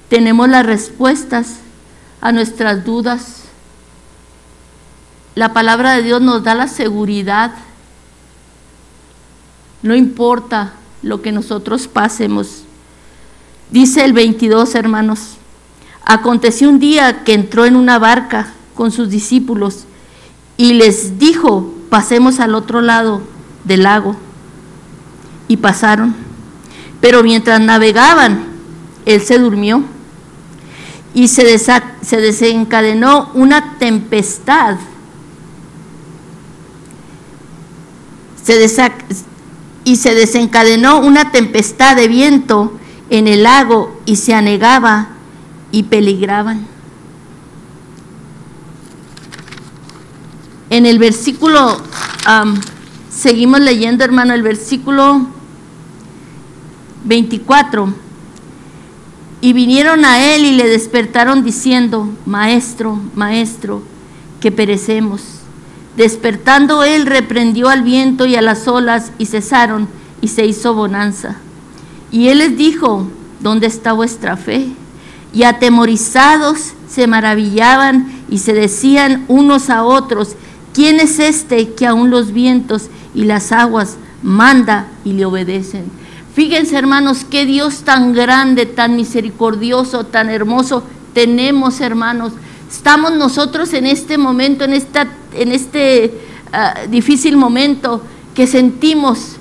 tenemos 0.08 0.48
las 0.48 0.64
respuestas 0.64 1.56
a 2.20 2.32
nuestras 2.32 2.84
dudas. 2.84 3.42
La 5.34 5.52
palabra 5.52 5.94
de 5.94 6.02
Dios 6.02 6.20
nos 6.20 6.44
da 6.44 6.54
la 6.54 6.68
seguridad 6.68 7.52
no 9.82 9.94
importa 9.94 10.72
lo 11.02 11.20
que 11.20 11.30
nosotros 11.30 11.88
pasemos. 11.88 12.62
Dice 13.70 14.02
el 14.02 14.14
22, 14.14 14.74
hermanos, 14.76 15.36
Aconteció 16.04 16.68
un 16.68 16.78
día 16.78 17.24
que 17.24 17.32
entró 17.32 17.64
en 17.64 17.76
una 17.76 17.98
barca 17.98 18.52
con 18.74 18.92
sus 18.92 19.08
discípulos 19.08 19.84
y 20.58 20.74
les 20.74 21.18
dijo, 21.18 21.72
pasemos 21.94 22.40
al 22.40 22.56
otro 22.56 22.80
lado 22.80 23.22
del 23.62 23.84
lago. 23.84 24.16
Y 25.46 25.58
pasaron. 25.58 26.12
Pero 27.00 27.22
mientras 27.22 27.60
navegaban, 27.60 28.46
él 29.06 29.20
se 29.20 29.38
durmió 29.38 29.84
y 31.14 31.28
se, 31.28 31.56
se 31.56 32.16
desencadenó 32.16 33.30
una 33.34 33.78
tempestad. 33.78 34.74
Y 39.84 39.94
se 39.94 40.14
desencadenó 40.14 40.98
una 40.98 41.30
tempestad 41.30 41.94
de 41.94 42.08
viento 42.08 42.72
en 43.08 43.28
el 43.28 43.44
lago 43.44 44.00
y 44.04 44.16
se 44.16 44.34
anegaba 44.34 45.10
y 45.70 45.84
peligraban. 45.84 46.73
En 50.74 50.86
el 50.86 50.98
versículo, 50.98 51.76
seguimos 53.08 53.60
leyendo 53.60 54.02
hermano, 54.02 54.34
el 54.34 54.42
versículo 54.42 55.24
24. 57.04 57.94
Y 59.40 59.52
vinieron 59.52 60.04
a 60.04 60.34
él 60.34 60.44
y 60.44 60.56
le 60.56 60.66
despertaron 60.66 61.44
diciendo, 61.44 62.08
Maestro, 62.26 62.98
Maestro, 63.14 63.82
que 64.40 64.50
perecemos. 64.50 65.22
Despertando 65.96 66.82
él 66.82 67.06
reprendió 67.06 67.68
al 67.68 67.84
viento 67.84 68.26
y 68.26 68.34
a 68.34 68.42
las 68.42 68.66
olas 68.66 69.12
y 69.16 69.26
cesaron 69.26 69.86
y 70.20 70.26
se 70.26 70.44
hizo 70.44 70.74
bonanza. 70.74 71.36
Y 72.10 72.30
él 72.30 72.38
les 72.38 72.56
dijo, 72.56 73.06
¿dónde 73.38 73.68
está 73.68 73.92
vuestra 73.92 74.36
fe? 74.36 74.72
y 75.34 75.42
atemorizados 75.42 76.72
se 76.88 77.06
maravillaban 77.06 78.24
y 78.30 78.38
se 78.38 78.52
decían 78.52 79.24
unos 79.26 79.68
a 79.68 79.82
otros, 79.82 80.36
¿quién 80.74 81.00
es 81.00 81.18
este 81.18 81.70
que 81.70 81.86
aún 81.86 82.10
los 82.10 82.32
vientos 82.32 82.90
y 83.14 83.24
las 83.24 83.52
aguas 83.52 83.96
manda 84.22 84.88
y 85.04 85.12
le 85.12 85.24
obedecen? 85.24 85.84
Fíjense 86.34 86.76
hermanos, 86.76 87.24
qué 87.30 87.46
Dios 87.46 87.82
tan 87.84 88.12
grande, 88.12 88.66
tan 88.66 88.96
misericordioso, 88.96 90.04
tan 90.04 90.28
hermoso 90.28 90.82
tenemos 91.14 91.80
hermanos. 91.80 92.32
Estamos 92.70 93.12
nosotros 93.12 93.72
en 93.72 93.86
este 93.86 94.18
momento, 94.18 94.64
en, 94.64 94.74
esta, 94.74 95.06
en 95.32 95.52
este 95.52 96.12
ah, 96.52 96.80
difícil 96.90 97.36
momento 97.36 98.02
que 98.34 98.48
sentimos 98.48 99.36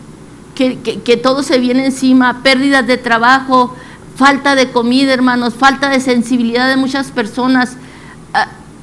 que, 0.54 0.78
que 0.78 1.18
todo 1.18 1.42
se 1.42 1.58
viene 1.58 1.88
encima, 1.88 2.44
pérdidas 2.44 2.86
de 2.86 2.98
trabajo, 2.98 3.76
falta 4.16 4.54
de 4.54 4.70
comida, 4.72 5.14
hermanos, 5.14 5.56
falta 5.56 5.90
de 5.90 6.00
sensibilidad 6.00 6.70
de 6.70 6.78
muchas 6.78 7.10
personas. 7.10 7.78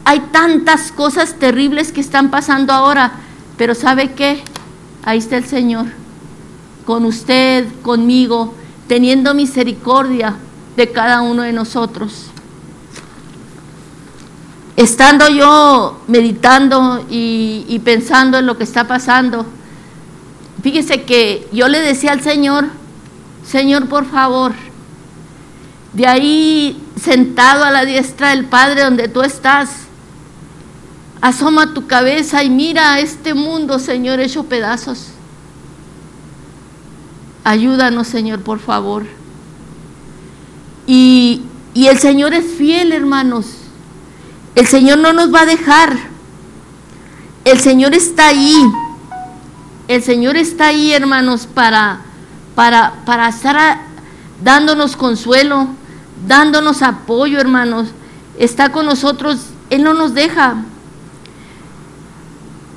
Hay 0.05 0.21
tantas 0.33 0.93
cosas 0.93 1.35
terribles 1.39 1.93
que 1.93 2.01
están 2.01 2.31
pasando 2.31 2.73
ahora, 2.73 3.13
pero 3.57 3.75
¿sabe 3.75 4.13
qué? 4.13 4.43
Ahí 5.05 5.19
está 5.19 5.37
el 5.37 5.45
Señor, 5.45 5.87
con 6.85 7.05
usted, 7.05 7.67
conmigo, 7.83 8.55
teniendo 8.89 9.35
misericordia 9.35 10.37
de 10.77 10.91
cada 10.91 11.21
uno 11.21 11.43
de 11.43 11.53
nosotros. 11.53 12.27
Estando 14.77 15.29
yo 15.29 16.01
meditando 16.09 17.05
y 17.09 17.81
pensando 17.85 18.39
en 18.39 18.47
lo 18.47 18.57
que 18.57 18.65
está 18.65 18.89
pasando, 18.89 19.47
fíjese 20.63 21.03
que 21.03 21.47
yo 21.53 21.69
le 21.69 21.81
decía 21.81 22.13
al 22.13 22.23
Señor, 22.23 22.67
Señor, 23.47 23.89
por 23.89 24.07
favor, 24.07 24.53
de 25.93 26.07
ahí 26.07 26.83
sentado 27.01 27.65
a 27.65 27.71
la 27.71 27.85
diestra 27.85 28.31
del 28.31 28.45
Padre 28.45 28.85
donde 28.85 29.09
tú 29.09 29.23
estás, 29.23 29.71
asoma 31.21 31.75
tu 31.75 31.87
cabeza 31.87 32.43
y 32.43 32.51
mira 32.51 32.95
a 32.95 33.01
este 33.01 33.35
mundo, 33.35 33.79
Señor, 33.79 34.21
hecho 34.21 34.45
pedazos. 34.45 35.09
Ayúdanos, 37.45 38.07
Señor, 38.07 38.41
por 38.41 38.59
favor. 38.59 39.07
Y, 40.87 41.43
y 41.75 41.87
el 41.87 41.99
Señor 41.99 42.35
es 42.35 42.45
fiel, 42.45 42.93
hermanos. 42.93 43.47
El 44.55 44.67
Señor 44.67 44.99
no 44.99 45.13
nos 45.13 45.33
va 45.33 45.43
a 45.43 45.47
dejar. 45.47 45.97
El 47.45 47.59
Señor 47.61 47.95
está 47.95 48.29
ahí. 48.29 48.57
El 49.89 50.03
Señor 50.03 50.37
está 50.37 50.69
ahí, 50.69 50.93
hermanos, 50.93 51.47
para, 51.53 52.01
para, 52.55 52.95
para 53.05 53.29
estar 53.29 53.81
dándonos 54.43 54.97
consuelo, 54.97 55.69
dándonos 56.27 56.83
apoyo, 56.83 57.41
hermanos. 57.41 57.89
Está 58.39 58.71
con 58.71 58.87
nosotros, 58.87 59.47
Él 59.71 59.83
no 59.83 59.95
nos 59.95 60.15
deja. 60.15 60.57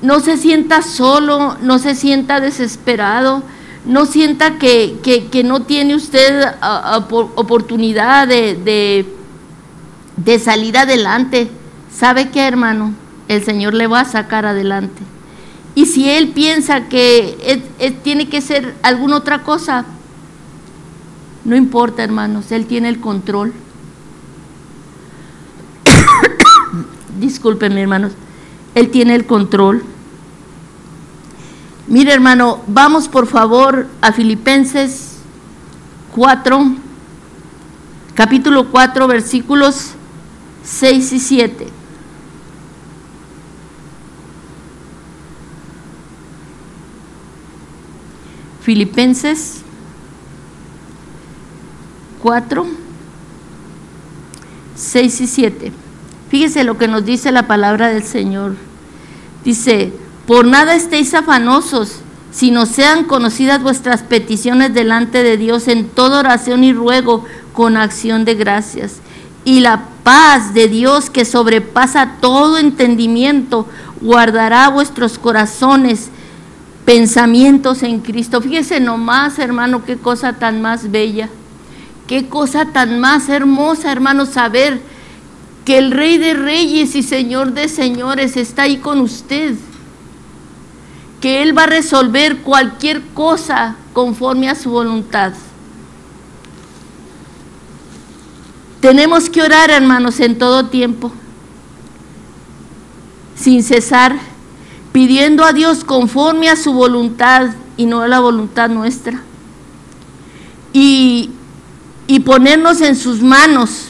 No 0.04 0.20
se 0.20 0.36
sienta 0.36 0.82
solo, 0.82 1.56
no 1.62 1.78
se 1.78 1.94
sienta 1.94 2.38
desesperado, 2.38 3.42
no 3.86 4.04
sienta 4.04 4.58
que, 4.58 5.40
no 5.46 5.62
tiene 5.62 5.94
usted 5.94 6.44
oportunidad 7.00 8.28
de, 8.28 9.06
de, 10.14 10.38
salir 10.38 10.76
adelante. 10.76 11.48
¿Sabe 11.90 12.28
qué, 12.28 12.46
hermano? 12.46 12.92
El 13.28 13.42
Señor 13.42 13.72
le 13.72 13.86
va 13.86 14.00
a 14.00 14.04
sacar 14.04 14.44
adelante. 14.44 15.02
Y 15.74 15.86
si 15.86 16.10
Él 16.10 16.28
piensa 16.28 16.86
que 16.90 17.62
tiene 18.02 18.28
que 18.28 18.42
ser 18.42 18.74
alguna 18.82 19.16
otra 19.16 19.42
cosa, 19.42 19.86
no 21.46 21.56
importa, 21.56 22.04
hermanos, 22.04 22.52
Él 22.52 22.66
tiene 22.66 22.90
el 22.90 23.00
control. 23.00 23.54
Discúlpenme, 27.18 27.80
hermanos. 27.80 28.12
Él 28.74 28.90
tiene 28.90 29.14
el 29.14 29.24
control. 29.24 29.82
Mire, 31.86 32.14
hermano, 32.14 32.62
vamos 32.66 33.08
por 33.08 33.26
favor 33.26 33.86
a 34.00 34.12
Filipenses 34.12 35.18
4, 36.14 36.76
capítulo 38.14 38.70
4, 38.70 39.06
versículos 39.06 39.92
6 40.64 41.12
y 41.12 41.20
7. 41.20 41.66
Filipenses 48.62 49.60
4, 52.22 52.66
6 54.74 55.20
y 55.20 55.26
7. 55.26 55.72
Fíjese 56.30 56.64
lo 56.64 56.78
que 56.78 56.88
nos 56.88 57.04
dice 57.04 57.30
la 57.30 57.46
palabra 57.46 57.88
del 57.88 58.04
Señor. 58.04 58.56
Dice, 59.44 59.92
por 60.26 60.46
nada 60.46 60.74
estéis 60.74 61.14
afanosos, 61.14 62.00
sino 62.30 62.66
sean 62.66 63.04
conocidas 63.04 63.62
vuestras 63.62 64.02
peticiones 64.02 64.74
delante 64.74 65.22
de 65.22 65.36
Dios 65.36 65.68
en 65.68 65.88
toda 65.88 66.20
oración 66.20 66.64
y 66.64 66.72
ruego 66.72 67.24
con 67.52 67.76
acción 67.76 68.24
de 68.24 68.34
gracias. 68.34 68.96
Y 69.44 69.60
la 69.60 69.84
paz 70.02 70.54
de 70.54 70.68
Dios 70.68 71.10
que 71.10 71.24
sobrepasa 71.24 72.16
todo 72.20 72.58
entendimiento 72.58 73.68
guardará 74.00 74.68
vuestros 74.68 75.18
corazones, 75.18 76.08
pensamientos 76.84 77.82
en 77.82 78.00
Cristo. 78.00 78.40
Fíjese 78.40 78.80
nomás, 78.80 79.38
hermano, 79.38 79.84
qué 79.84 79.96
cosa 79.96 80.34
tan 80.34 80.60
más 80.60 80.90
bella. 80.90 81.28
Qué 82.06 82.28
cosa 82.28 82.66
tan 82.66 83.00
más 83.00 83.28
hermosa, 83.28 83.90
hermano, 83.90 84.26
saber 84.26 84.80
que 85.64 85.78
el 85.78 85.90
Rey 85.90 86.18
de 86.18 86.34
Reyes 86.34 86.94
y 86.94 87.02
Señor 87.02 87.52
de 87.52 87.68
Señores 87.68 88.36
está 88.36 88.62
ahí 88.62 88.76
con 88.76 89.00
usted. 89.00 89.54
Que 91.24 91.40
Él 91.40 91.56
va 91.56 91.62
a 91.62 91.68
resolver 91.68 92.42
cualquier 92.42 93.00
cosa 93.14 93.76
conforme 93.94 94.50
a 94.50 94.54
su 94.54 94.68
voluntad. 94.68 95.32
Tenemos 98.82 99.30
que 99.30 99.40
orar, 99.40 99.70
hermanos, 99.70 100.20
en 100.20 100.36
todo 100.36 100.66
tiempo, 100.66 101.10
sin 103.34 103.62
cesar, 103.62 104.18
pidiendo 104.92 105.46
a 105.46 105.54
Dios 105.54 105.82
conforme 105.82 106.50
a 106.50 106.56
su 106.56 106.74
voluntad 106.74 107.54
y 107.78 107.86
no 107.86 108.02
a 108.02 108.08
la 108.08 108.20
voluntad 108.20 108.68
nuestra. 108.68 109.22
Y 110.74 111.30
y 112.06 112.20
ponernos 112.20 112.82
en 112.82 112.96
sus 112.96 113.22
manos. 113.22 113.86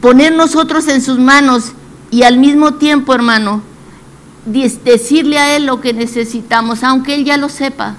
Poner 0.00 0.34
nosotros 0.34 0.88
en 0.88 1.02
sus 1.02 1.18
manos 1.18 1.72
y 2.10 2.22
al 2.22 2.38
mismo 2.38 2.74
tiempo, 2.74 3.12
hermano, 3.12 3.62
decirle 4.46 5.38
a 5.38 5.56
Él 5.56 5.66
lo 5.66 5.80
que 5.80 5.92
necesitamos, 5.92 6.84
aunque 6.84 7.14
Él 7.14 7.24
ya 7.24 7.36
lo 7.36 7.48
sepa. 7.48 7.96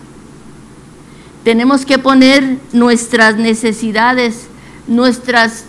Tenemos 1.43 1.85
que 1.85 1.99
poner 1.99 2.57
nuestras 2.73 3.37
necesidades, 3.37 4.47
nuestras 4.87 5.65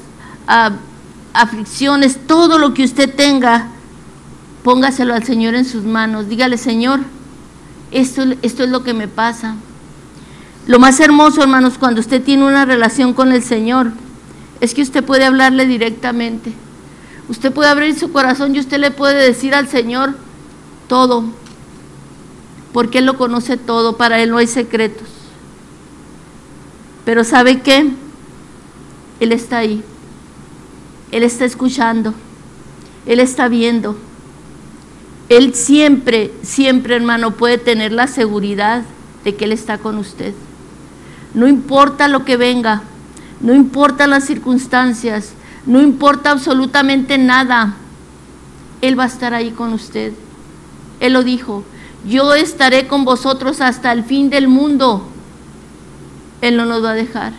ah, 0.46 0.72
aflicciones, 1.32 2.18
todo 2.26 2.58
lo 2.58 2.74
que 2.74 2.84
usted 2.84 3.14
tenga, 3.14 3.68
póngaselo 4.64 5.14
al 5.14 5.24
Señor 5.24 5.54
en 5.54 5.64
sus 5.64 5.84
manos. 5.84 6.28
Dígale, 6.28 6.58
Señor, 6.58 7.00
esto, 7.90 8.24
esto 8.42 8.64
es 8.64 8.70
lo 8.70 8.82
que 8.82 8.94
me 8.94 9.08
pasa. 9.08 9.56
Lo 10.66 10.78
más 10.78 11.00
hermoso, 11.00 11.42
hermanos, 11.42 11.78
cuando 11.78 12.00
usted 12.00 12.22
tiene 12.22 12.44
una 12.44 12.64
relación 12.64 13.14
con 13.14 13.32
el 13.32 13.42
Señor, 13.42 13.92
es 14.60 14.74
que 14.74 14.82
usted 14.82 15.04
puede 15.04 15.24
hablarle 15.24 15.66
directamente. 15.66 16.52
Usted 17.28 17.52
puede 17.52 17.70
abrir 17.70 17.98
su 17.98 18.10
corazón 18.12 18.54
y 18.54 18.60
usted 18.60 18.78
le 18.78 18.90
puede 18.90 19.22
decir 19.22 19.54
al 19.54 19.68
Señor 19.68 20.14
todo, 20.88 21.24
porque 22.72 22.98
Él 22.98 23.06
lo 23.06 23.16
conoce 23.16 23.56
todo, 23.56 23.96
para 23.96 24.20
Él 24.20 24.30
no 24.30 24.38
hay 24.38 24.46
secretos. 24.46 25.06
Pero 27.04 27.24
¿sabe 27.24 27.60
qué? 27.60 27.90
Él 29.20 29.32
está 29.32 29.58
ahí, 29.58 29.82
Él 31.12 31.22
está 31.22 31.44
escuchando, 31.44 32.14
Él 33.06 33.20
está 33.20 33.48
viendo. 33.48 33.96
Él 35.28 35.54
siempre, 35.54 36.32
siempre 36.42 36.96
hermano 36.96 37.32
puede 37.32 37.58
tener 37.58 37.92
la 37.92 38.06
seguridad 38.06 38.82
de 39.24 39.34
que 39.36 39.44
Él 39.44 39.52
está 39.52 39.78
con 39.78 39.98
usted. 39.98 40.34
No 41.34 41.46
importa 41.46 42.08
lo 42.08 42.24
que 42.24 42.36
venga, 42.36 42.82
no 43.40 43.54
importa 43.54 44.06
las 44.06 44.24
circunstancias, 44.24 45.32
no 45.66 45.82
importa 45.82 46.30
absolutamente 46.30 47.18
nada, 47.18 47.76
Él 48.80 48.98
va 48.98 49.04
a 49.04 49.08
estar 49.08 49.34
ahí 49.34 49.50
con 49.50 49.72
usted. 49.72 50.12
Él 51.00 51.12
lo 51.12 51.22
dijo, 51.22 51.64
yo 52.06 52.34
estaré 52.34 52.86
con 52.86 53.04
vosotros 53.04 53.60
hasta 53.60 53.92
el 53.92 54.04
fin 54.04 54.30
del 54.30 54.48
mundo. 54.48 55.08
Él 56.40 56.56
no 56.56 56.64
nos 56.64 56.84
va 56.84 56.90
a 56.90 56.94
dejar. 56.94 57.32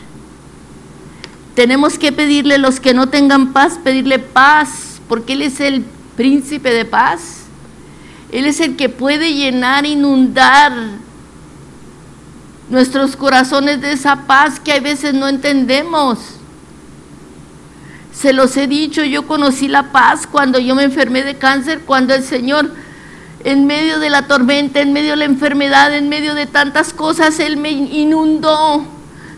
Tenemos 1.55 1.97
que 1.97 2.11
pedirle 2.11 2.57
los 2.57 2.79
que 2.79 2.93
no 2.93 3.09
tengan 3.09 3.53
paz, 3.53 3.79
pedirle 3.83 4.19
paz, 4.19 5.01
porque 5.07 5.33
Él 5.33 5.41
es 5.41 5.59
el 5.59 5.83
príncipe 6.15 6.73
de 6.73 6.85
paz. 6.85 7.39
Él 8.31 8.45
es 8.45 8.59
el 8.59 8.75
que 8.75 8.89
puede 8.89 9.33
llenar, 9.33 9.85
inundar 9.85 10.71
nuestros 12.69 13.15
corazones 13.15 13.81
de 13.81 13.93
esa 13.93 14.27
paz 14.27 14.59
que 14.59 14.73
a 14.73 14.79
veces 14.79 15.13
no 15.13 15.27
entendemos. 15.27 16.19
Se 18.13 18.33
los 18.33 18.55
he 18.57 18.67
dicho, 18.67 19.03
yo 19.03 19.25
conocí 19.27 19.67
la 19.67 19.91
paz 19.91 20.27
cuando 20.27 20.59
yo 20.59 20.75
me 20.75 20.83
enfermé 20.83 21.23
de 21.23 21.37
cáncer, 21.37 21.81
cuando 21.85 22.13
el 22.13 22.23
Señor, 22.23 22.71
en 23.43 23.65
medio 23.65 23.99
de 23.99 24.10
la 24.10 24.28
tormenta, 24.28 24.82
en 24.82 24.93
medio 24.93 25.12
de 25.12 25.17
la 25.17 25.25
enfermedad, 25.25 25.93
en 25.95 26.10
medio 26.10 26.36
de 26.36 26.45
tantas 26.45 26.93
cosas, 26.93 27.39
Él 27.39 27.58
me 27.58 27.71
inundó. 27.71 28.86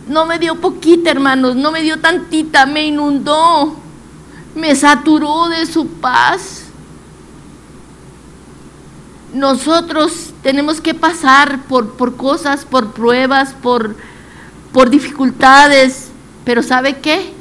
No 0.07 0.25
me 0.25 0.39
dio 0.39 0.59
poquita, 0.59 1.11
hermanos, 1.11 1.55
no 1.55 1.71
me 1.71 1.81
dio 1.81 1.99
tantita, 1.99 2.65
me 2.65 2.85
inundó. 2.85 3.75
Me 4.55 4.75
saturó 4.75 5.49
de 5.49 5.65
su 5.65 5.87
paz. 5.87 6.63
Nosotros 9.33 10.33
tenemos 10.41 10.81
que 10.81 10.93
pasar 10.93 11.61
por, 11.63 11.93
por 11.93 12.17
cosas, 12.17 12.65
por 12.65 12.91
pruebas, 12.91 13.53
por, 13.61 13.95
por 14.73 14.89
dificultades, 14.89 16.09
pero 16.43 16.63
¿sabe 16.63 16.97
qué? 16.97 17.33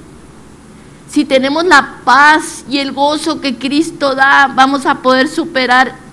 Si 1.11 1.25
tenemos 1.25 1.64
la 1.64 1.96
paz 2.05 2.64
y 2.68 2.79
el 2.79 2.92
gozo 2.92 3.40
que 3.40 3.59
Cristo 3.59 4.14
da, 4.14 4.53
vamos 4.55 4.87
a 4.87 4.96
poder 5.03 5.27
superar 5.27 6.10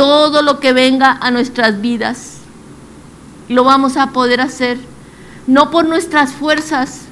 todo 0.00 0.40
lo 0.40 0.60
que 0.60 0.72
venga 0.72 1.18
a 1.20 1.30
nuestras 1.30 1.82
vidas. 1.82 2.38
Lo 3.50 3.64
vamos 3.64 3.98
a 3.98 4.12
poder 4.12 4.40
hacer, 4.40 4.78
no 5.46 5.70
por 5.70 5.86
nuestras 5.86 6.32
fuerzas, 6.32 7.02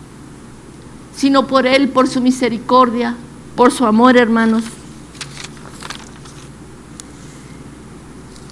sino 1.14 1.46
por 1.46 1.66
Él, 1.66 1.90
por 1.90 2.08
su 2.08 2.22
misericordia, 2.22 3.14
por 3.56 3.72
su 3.72 3.84
amor, 3.84 4.16
hermanos. 4.16 4.64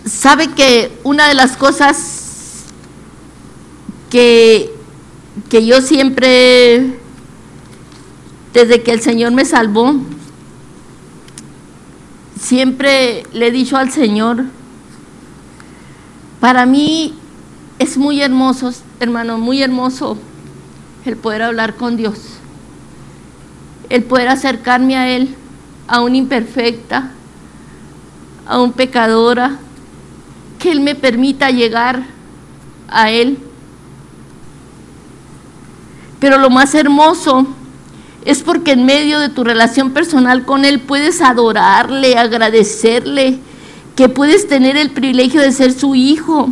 Sabe 0.05 0.49
que 0.49 1.01
una 1.03 1.29
de 1.29 1.35
las 1.35 1.57
cosas 1.57 2.65
que, 4.11 4.71
que 5.49 5.65
yo 5.65 5.81
siempre 5.81 7.01
desde 8.53 8.83
que 8.83 8.93
el 8.93 9.01
Señor 9.01 9.33
me 9.33 9.47
salvó, 9.47 9.95
siempre 12.39 13.25
le 13.33 13.49
he 13.49 13.51
dicho 13.51 13.77
al 13.77 13.91
Señor, 13.91 14.45
para 16.41 16.67
mí 16.67 17.15
es 17.79 17.97
muy 17.97 18.21
hermoso, 18.21 18.73
hermano, 19.01 19.39
muy 19.39 19.63
hermoso 19.63 20.19
el 21.05 21.17
poder 21.17 21.43
hablar 21.43 21.77
con 21.77 21.97
Dios, 21.97 22.19
el 23.89 24.05
poder 24.05 24.29
acercarme 24.29 24.97
a 24.97 25.09
Él, 25.09 25.35
a 25.89 26.01
una 26.01 26.17
imperfecta, 26.17 27.13
a 28.47 28.61
un 28.61 28.73
pecadora, 28.73 29.59
que 30.59 30.73
Él 30.73 30.81
me 30.81 30.95
permita 30.95 31.51
llegar 31.51 32.05
a 32.89 33.11
Él. 33.11 33.39
Pero 36.19 36.39
lo 36.39 36.51
más 36.51 36.75
hermoso 36.75 37.47
es 38.27 38.43
porque 38.43 38.73
en 38.73 38.85
medio 38.85 39.21
de 39.21 39.29
tu 39.29 39.45
relación 39.45 39.93
personal 39.93 40.45
con 40.45 40.65
Él 40.65 40.81
puedes 40.81 41.21
adorarle, 41.21 42.19
agradecerle, 42.19 43.39
que 43.95 44.09
puedes 44.09 44.49
tener 44.49 44.77
el 44.77 44.91
privilegio 44.91 45.41
de 45.41 45.53
ser 45.53 45.73
su 45.73 45.95
hijo, 45.95 46.51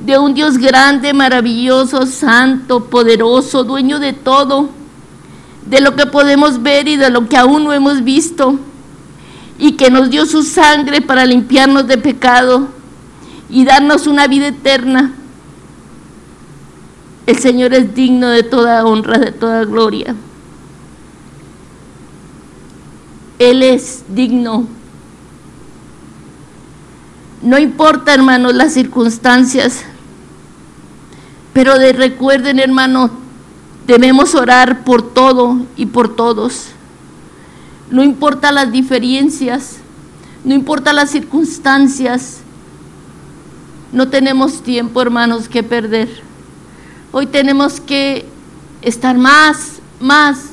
de 0.00 0.18
un 0.18 0.34
Dios 0.34 0.58
grande, 0.58 1.12
maravilloso, 1.12 2.04
santo, 2.04 2.86
poderoso, 2.86 3.62
dueño 3.62 4.00
de 4.00 4.12
todo, 4.12 4.70
de 5.66 5.80
lo 5.80 5.94
que 5.94 6.04
podemos 6.06 6.60
ver 6.60 6.88
y 6.88 6.96
de 6.96 7.10
lo 7.10 7.28
que 7.28 7.36
aún 7.36 7.62
no 7.62 7.72
hemos 7.72 8.02
visto, 8.02 8.58
y 9.60 9.72
que 9.72 9.88
nos 9.88 10.10
dio 10.10 10.26
su 10.26 10.42
sangre 10.42 11.00
para 11.00 11.24
limpiarnos 11.24 11.86
de 11.86 11.96
pecado 11.96 12.66
y 13.48 13.64
darnos 13.64 14.08
una 14.08 14.26
vida 14.26 14.48
eterna. 14.48 15.12
El 17.24 17.38
Señor 17.38 17.72
es 17.72 17.94
digno 17.94 18.26
de 18.26 18.42
toda 18.42 18.84
honra, 18.84 19.18
de 19.18 19.30
toda 19.30 19.64
gloria. 19.64 20.16
Él 23.50 23.64
es 23.64 24.04
digno. 24.08 24.68
No 27.42 27.58
importa, 27.58 28.14
hermanos, 28.14 28.54
las 28.54 28.72
circunstancias, 28.72 29.82
pero 31.52 31.76
de, 31.76 31.92
recuerden, 31.92 32.60
hermanos, 32.60 33.10
debemos 33.84 34.36
orar 34.36 34.84
por 34.84 35.12
todo 35.12 35.66
y 35.76 35.86
por 35.86 36.14
todos. 36.14 36.68
No 37.90 38.04
importa 38.04 38.52
las 38.52 38.70
diferencias, 38.70 39.78
no 40.44 40.54
importa 40.54 40.92
las 40.92 41.10
circunstancias, 41.10 42.42
no 43.90 44.08
tenemos 44.08 44.62
tiempo, 44.62 45.02
hermanos, 45.02 45.48
que 45.48 45.64
perder. 45.64 46.08
Hoy 47.10 47.26
tenemos 47.26 47.80
que 47.80 48.24
estar 48.82 49.18
más, 49.18 49.80
más, 49.98 50.44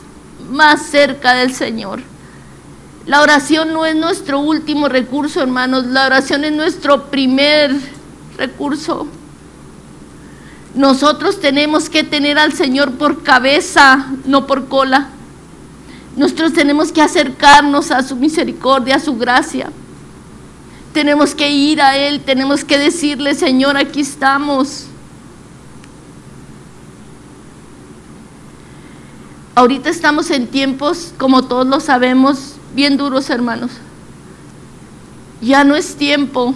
más 0.49 0.81
cerca 0.87 1.35
del 1.35 1.53
Señor. 1.53 2.08
La 3.09 3.23
oración 3.23 3.73
no 3.73 3.87
es 3.87 3.95
nuestro 3.95 4.39
último 4.39 4.87
recurso, 4.87 5.41
hermanos. 5.41 5.87
La 5.87 6.05
oración 6.05 6.43
es 6.45 6.51
nuestro 6.51 7.05
primer 7.05 7.75
recurso. 8.37 9.07
Nosotros 10.75 11.39
tenemos 11.39 11.89
que 11.89 12.03
tener 12.03 12.37
al 12.37 12.53
Señor 12.53 12.91
por 12.99 13.23
cabeza, 13.23 14.05
no 14.25 14.45
por 14.45 14.67
cola. 14.67 15.09
Nosotros 16.15 16.53
tenemos 16.53 16.91
que 16.91 17.01
acercarnos 17.01 17.89
a 17.89 18.03
su 18.03 18.15
misericordia, 18.15 18.97
a 18.97 18.99
su 18.99 19.17
gracia. 19.17 19.71
Tenemos 20.93 21.33
que 21.33 21.49
ir 21.49 21.81
a 21.81 21.97
Él, 21.97 22.21
tenemos 22.21 22.63
que 22.63 22.77
decirle, 22.77 23.33
Señor, 23.33 23.75
aquí 23.75 24.01
estamos. 24.01 24.85
Ahorita 29.55 29.89
estamos 29.89 30.29
en 30.29 30.45
tiempos, 30.45 31.11
como 31.17 31.45
todos 31.45 31.65
lo 31.65 31.79
sabemos, 31.79 32.58
bien 32.75 32.97
duros, 32.97 33.29
hermanos. 33.29 33.71
Ya 35.41 35.63
no 35.63 35.75
es 35.75 35.95
tiempo 35.95 36.53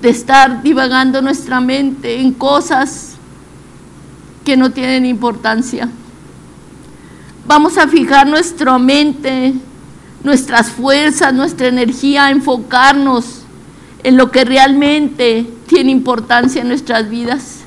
de 0.00 0.10
estar 0.10 0.62
divagando 0.62 1.20
nuestra 1.22 1.60
mente 1.60 2.20
en 2.20 2.32
cosas 2.32 3.16
que 4.44 4.56
no 4.56 4.70
tienen 4.70 5.04
importancia. 5.04 5.88
Vamos 7.46 7.76
a 7.78 7.88
fijar 7.88 8.26
nuestra 8.26 8.78
mente, 8.78 9.54
nuestras 10.22 10.70
fuerzas, 10.70 11.34
nuestra 11.34 11.68
energía, 11.68 12.26
a 12.26 12.30
enfocarnos 12.30 13.42
en 14.02 14.16
lo 14.16 14.30
que 14.30 14.44
realmente 14.44 15.46
tiene 15.66 15.90
importancia 15.90 16.62
en 16.62 16.68
nuestras 16.68 17.08
vidas. 17.08 17.60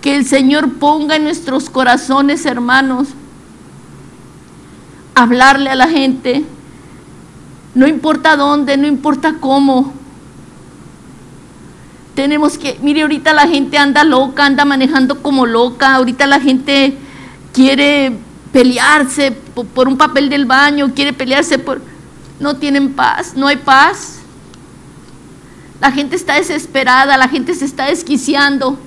Que 0.00 0.16
el 0.16 0.24
Señor 0.24 0.72
ponga 0.74 1.16
en 1.16 1.24
nuestros 1.24 1.68
corazones, 1.68 2.46
hermanos, 2.46 3.08
hablarle 5.22 5.70
a 5.70 5.74
la 5.74 5.88
gente, 5.88 6.44
no 7.74 7.86
importa 7.86 8.36
dónde, 8.36 8.76
no 8.76 8.86
importa 8.86 9.34
cómo. 9.38 9.92
Tenemos 12.14 12.58
que, 12.58 12.78
mire, 12.82 13.02
ahorita 13.02 13.32
la 13.32 13.46
gente 13.46 13.78
anda 13.78 14.02
loca, 14.02 14.44
anda 14.44 14.64
manejando 14.64 15.22
como 15.22 15.46
loca, 15.46 15.94
ahorita 15.94 16.26
la 16.26 16.40
gente 16.40 16.96
quiere 17.52 18.16
pelearse 18.52 19.32
por, 19.32 19.88
un 19.88 19.96
papel 19.96 20.28
del 20.28 20.46
baño, 20.46 20.92
quiere 20.94 21.12
pelearse 21.12 21.58
por... 21.58 21.82
No 22.40 22.56
tienen 22.56 22.94
paz, 22.94 23.34
no 23.36 23.46
hay 23.46 23.58
paz. 23.58 24.20
La 25.80 25.92
gente 25.92 26.16
está 26.16 26.36
desesperada, 26.36 27.18
la 27.18 27.28
gente 27.28 27.54
se 27.54 27.66
está 27.66 27.86
desquiciando. 27.86 28.78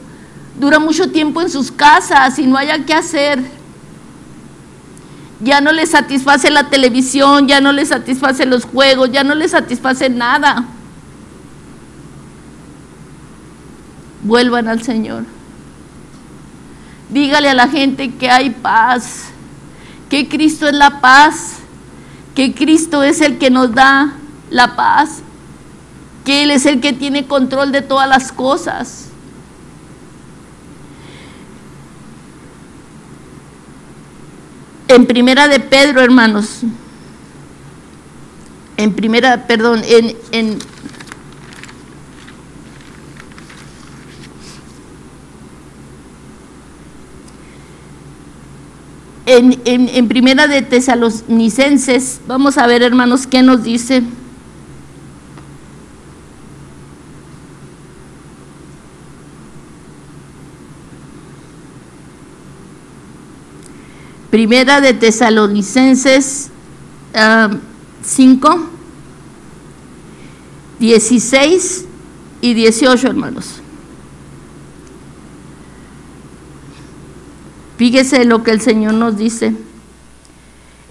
dura 0.59 0.79
mucho 0.79 1.11
tiempo 1.11 1.41
en 1.41 1.51
sus 1.51 1.71
casas 1.71 2.39
y 2.39 2.47
no 2.47 2.57
haya 2.57 2.83
qué 2.85 2.95
hacer. 2.95 3.62
Ya 5.43 5.59
no 5.59 5.71
les 5.71 5.91
satisface 5.91 6.49
la 6.49 6.69
televisión, 6.69 7.47
ya 7.47 7.59
no 7.59 7.71
les 7.71 7.89
satisface 7.89 8.45
los 8.45 8.65
juegos, 8.65 9.11
ya 9.11 9.23
no 9.23 9.35
les 9.35 9.51
satisface 9.51 10.09
nada. 10.09 10.65
Vuelvan 14.23 14.69
al 14.69 14.81
Señor. 14.81 15.25
Dígale 17.09 17.49
a 17.49 17.53
la 17.53 17.67
gente 17.67 18.13
que 18.15 18.29
hay 18.29 18.51
paz, 18.51 19.25
que 20.09 20.29
Cristo 20.29 20.67
es 20.67 20.73
la 20.73 21.01
paz, 21.01 21.57
que 22.35 22.53
Cristo 22.55 23.03
es 23.03 23.21
el 23.21 23.37
que 23.37 23.49
nos 23.49 23.73
da 23.73 24.13
la 24.49 24.75
paz, 24.75 25.21
que 26.23 26.43
Él 26.43 26.51
es 26.51 26.65
el 26.65 26.79
que 26.79 26.93
tiene 26.93 27.27
control 27.27 27.71
de 27.71 27.81
todas 27.81 28.07
las 28.07 28.31
cosas. 28.31 29.09
En 34.87 35.05
primera 35.05 35.47
de 35.47 35.59
Pedro, 35.59 36.01
hermanos, 36.01 36.61
en 38.77 38.93
primera, 38.93 39.47
perdón, 39.47 39.81
en, 39.85 40.15
en 40.31 40.59
En, 49.25 49.61
en, 49.63 50.07
primera 50.09 50.47
de 50.47 50.61
Tesalonicenses, 50.61 52.19
vamos 52.27 52.57
a 52.57 52.67
ver 52.67 52.83
hermanos 52.83 53.25
qué 53.25 53.41
nos 53.41 53.63
dice. 53.63 54.03
Primera 64.33 64.81
de 64.81 64.95
Tesalonicenses 64.95 66.49
5, 68.01 68.49
uh, 68.49 68.67
16 70.79 71.85
y 72.41 72.55
18, 72.55 73.09
hermanos. 73.09 73.61
Fíjese 77.77 78.25
lo 78.25 78.41
que 78.41 78.49
el 78.49 78.59
Señor 78.59 78.95
nos 78.95 79.17
dice. 79.17 79.53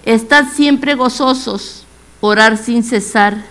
Estad 0.05 0.45
siempre 0.53 0.95
gozosos, 0.95 1.83
orar 2.21 2.57
sin 2.57 2.81
cesar, 2.81 3.43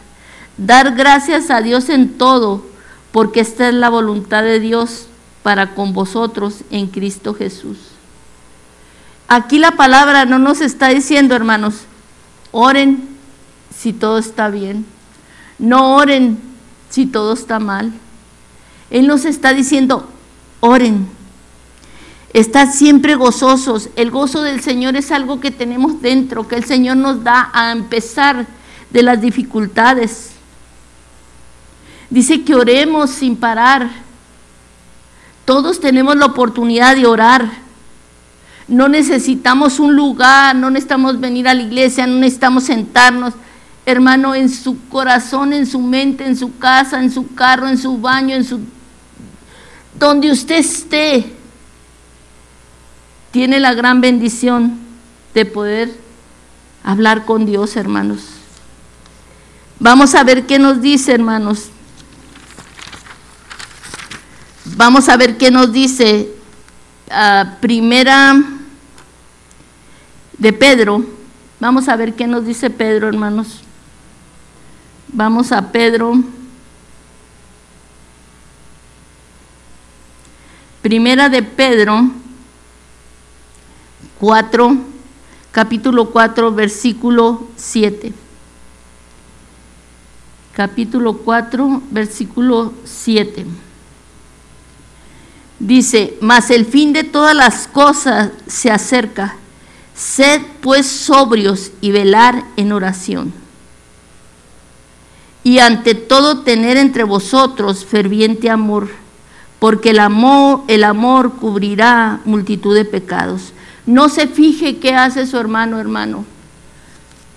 dar 0.57 0.95
gracias 0.95 1.51
a 1.51 1.61
Dios 1.61 1.91
en 1.91 2.17
todo, 2.17 2.65
porque 3.11 3.41
esta 3.41 3.69
es 3.69 3.75
la 3.75 3.91
voluntad 3.91 4.43
de 4.43 4.59
Dios 4.59 5.09
para 5.43 5.75
con 5.75 5.93
vosotros 5.93 6.63
en 6.71 6.87
Cristo 6.87 7.35
Jesús. 7.35 7.92
Aquí 9.35 9.59
la 9.59 9.71
palabra 9.71 10.27
no 10.27 10.39
nos 10.39 10.61
está 10.61 10.89
diciendo, 10.89 11.35
hermanos, 11.35 11.87
oren 12.51 13.09
si 13.75 13.95
todo 13.95 14.19
está 14.19 14.51
bien. 14.51 14.85
No 15.59 15.97
oren 15.97 16.39
si 16.91 17.07
todo 17.07 17.33
está 17.33 17.59
mal. 17.59 17.95
Él 18.91 19.07
nos 19.07 19.25
está 19.25 19.55
diciendo, 19.55 20.07
oren. 20.61 21.09
Estad 22.35 22.75
siempre 22.75 23.15
gozosos. 23.15 23.89
El 23.97 24.11
gozo 24.11 24.43
del 24.43 24.61
Señor 24.61 24.97
es 24.97 25.11
algo 25.11 25.41
que 25.41 25.51
tenemos 25.51 26.03
dentro, 26.03 26.47
que 26.47 26.57
el 26.57 26.67
Señor 26.67 26.99
nos 26.99 27.25
da 27.25 27.49
a 27.55 27.73
empezar 27.73 28.47
de 28.91 29.03
las 29.03 29.23
dificultades. 29.23 30.33
Dice 32.11 32.45
que 32.45 32.55
oremos 32.55 33.09
sin 33.09 33.37
parar. 33.37 33.89
Todos 35.47 35.81
tenemos 35.81 36.17
la 36.17 36.27
oportunidad 36.27 36.97
de 36.97 37.07
orar. 37.07 37.62
No 38.69 38.89
necesitamos 38.89 39.81
un 39.81 39.97
lugar, 39.97 40.55
no 40.55 40.71
necesitamos 40.71 41.21
venir 41.21 41.49
a 41.49 41.55
la 41.55 41.63
iglesia, 41.63 42.07
no 42.07 42.17
necesitamos 42.17 42.65
sentarnos. 42.65 43.35
Hermano, 43.85 44.35
en 44.35 44.49
su 44.49 44.89
corazón, 44.89 45.53
en 45.53 45.67
su 45.67 45.81
mente, 45.81 46.25
en 46.25 46.37
su 46.37 46.57
casa, 46.59 47.03
en 47.03 47.11
su 47.11 47.35
carro, 47.35 47.69
en 47.69 47.79
su 47.79 47.99
baño, 47.99 48.37
en 48.37 48.45
su... 48.45 48.61
Donde 49.99 50.31
usted 50.31 50.57
esté, 50.57 51.33
tiene 53.33 53.59
la 53.59 53.75
gran 53.75 54.01
bendición 54.01 54.79
de 55.35 55.45
poder 55.45 55.93
hablar 56.85 57.25
con 57.25 57.47
Dios, 57.47 57.77
hermanos. 57.77 58.21
Vamos 59.81 60.15
a 60.15 60.23
ver 60.23 60.47
qué 60.47 60.59
nos 60.59 60.81
dice, 60.81 61.13
hermanos. 61.13 61.71
Vamos 64.77 65.09
a 65.09 65.17
ver 65.17 65.37
qué 65.39 65.51
nos 65.51 65.73
dice 65.73 66.31
uh, 67.13 67.61
primera 67.61 68.35
de 70.39 70.53
Pedro. 70.53 71.05
Vamos 71.61 71.89
a 71.89 71.97
ver 71.97 72.15
qué 72.15 72.27
nos 72.27 72.45
dice 72.45 72.71
Pedro, 72.71 73.09
hermanos. 73.09 73.61
Vamos 75.09 75.53
a 75.53 75.71
Pedro. 75.71 76.15
Primera 80.81 81.29
de 81.29 81.45
Pedro 81.45 82.11
4, 84.19 84.77
capítulo 85.53 86.11
4, 86.11 86.53
versículo 86.53 87.47
7. 87.55 88.13
Capítulo 90.53 91.19
4, 91.19 91.83
versículo 91.91 92.73
7. 92.85 93.47
Dice, 95.63 96.19
mas 96.21 96.51
el 96.51 96.67
fin 96.67 96.93
de 96.93 97.05
todas 97.05 97.37
las 97.37 97.69
cosas 97.69 98.31
se 98.49 98.73
acerca. 98.73 99.37
Sed 99.95 100.43
pues 100.61 100.89
sobrios 100.89 101.71
y 101.81 101.93
velar 101.93 102.43
en 102.57 102.73
oración. 102.73 103.33
Y 105.45 105.61
ante 105.61 105.95
todo 105.95 106.41
tener 106.41 106.77
entre 106.77 107.05
vosotros 107.05 107.85
ferviente 107.85 108.51
amor, 108.51 108.89
porque 109.61 109.91
el 109.91 110.01
amor, 110.01 110.63
el 110.67 110.83
amor 110.83 111.35
cubrirá 111.35 112.21
multitud 112.25 112.75
de 112.75 112.85
pecados. 112.85 113.53
No 113.87 114.09
se 114.09 114.27
fije 114.27 114.79
qué 114.79 114.97
hace 114.97 115.29
su 115.29 115.37
hermano, 115.37 115.79
hermano. 115.79 116.25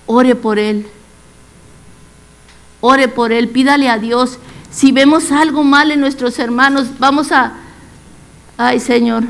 Ore 0.08 0.34
por 0.34 0.58
él. 0.58 0.88
Ore 2.82 3.08
por 3.08 3.32
él, 3.32 3.50
pídale 3.50 3.88
a 3.88 4.00
Dios. 4.00 4.40
Si 4.72 4.92
vemos 4.92 5.32
algo 5.32 5.64
mal 5.64 5.92
en 5.92 6.00
nuestros 6.00 6.40
hermanos, 6.40 6.88
vamos 6.98 7.32
a 7.32 7.62
Ay, 8.58 8.80
Señor, 8.80 9.26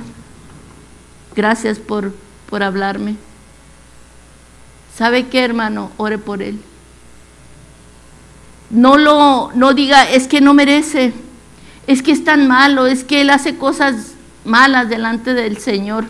gracias 1.35 1.79
por, 1.79 2.13
por 2.49 2.61
hablarme. 2.61 3.15
¿Sabe 4.95 5.27
qué, 5.27 5.43
hermano? 5.43 5.91
Ore 5.97 6.17
por 6.17 6.43
él. 6.43 6.61
No 8.69 8.97
lo 8.97 9.51
no 9.53 9.73
diga, 9.73 10.09
es 10.09 10.27
que 10.27 10.41
no 10.41 10.53
merece. 10.53 11.13
Es 11.87 12.01
que 12.01 12.11
es 12.11 12.23
tan 12.23 12.47
malo, 12.47 12.87
es 12.87 13.03
que 13.03 13.21
él 13.21 13.29
hace 13.29 13.57
cosas 13.57 14.13
malas 14.43 14.89
delante 14.89 15.33
del 15.33 15.57
Señor. 15.57 16.05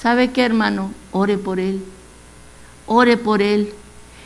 ¿Sabe 0.00 0.30
qué, 0.30 0.44
hermano? 0.44 0.92
Ore 1.12 1.38
por 1.38 1.60
él. 1.60 1.84
Ore 2.86 3.16
por 3.16 3.42
él 3.42 3.72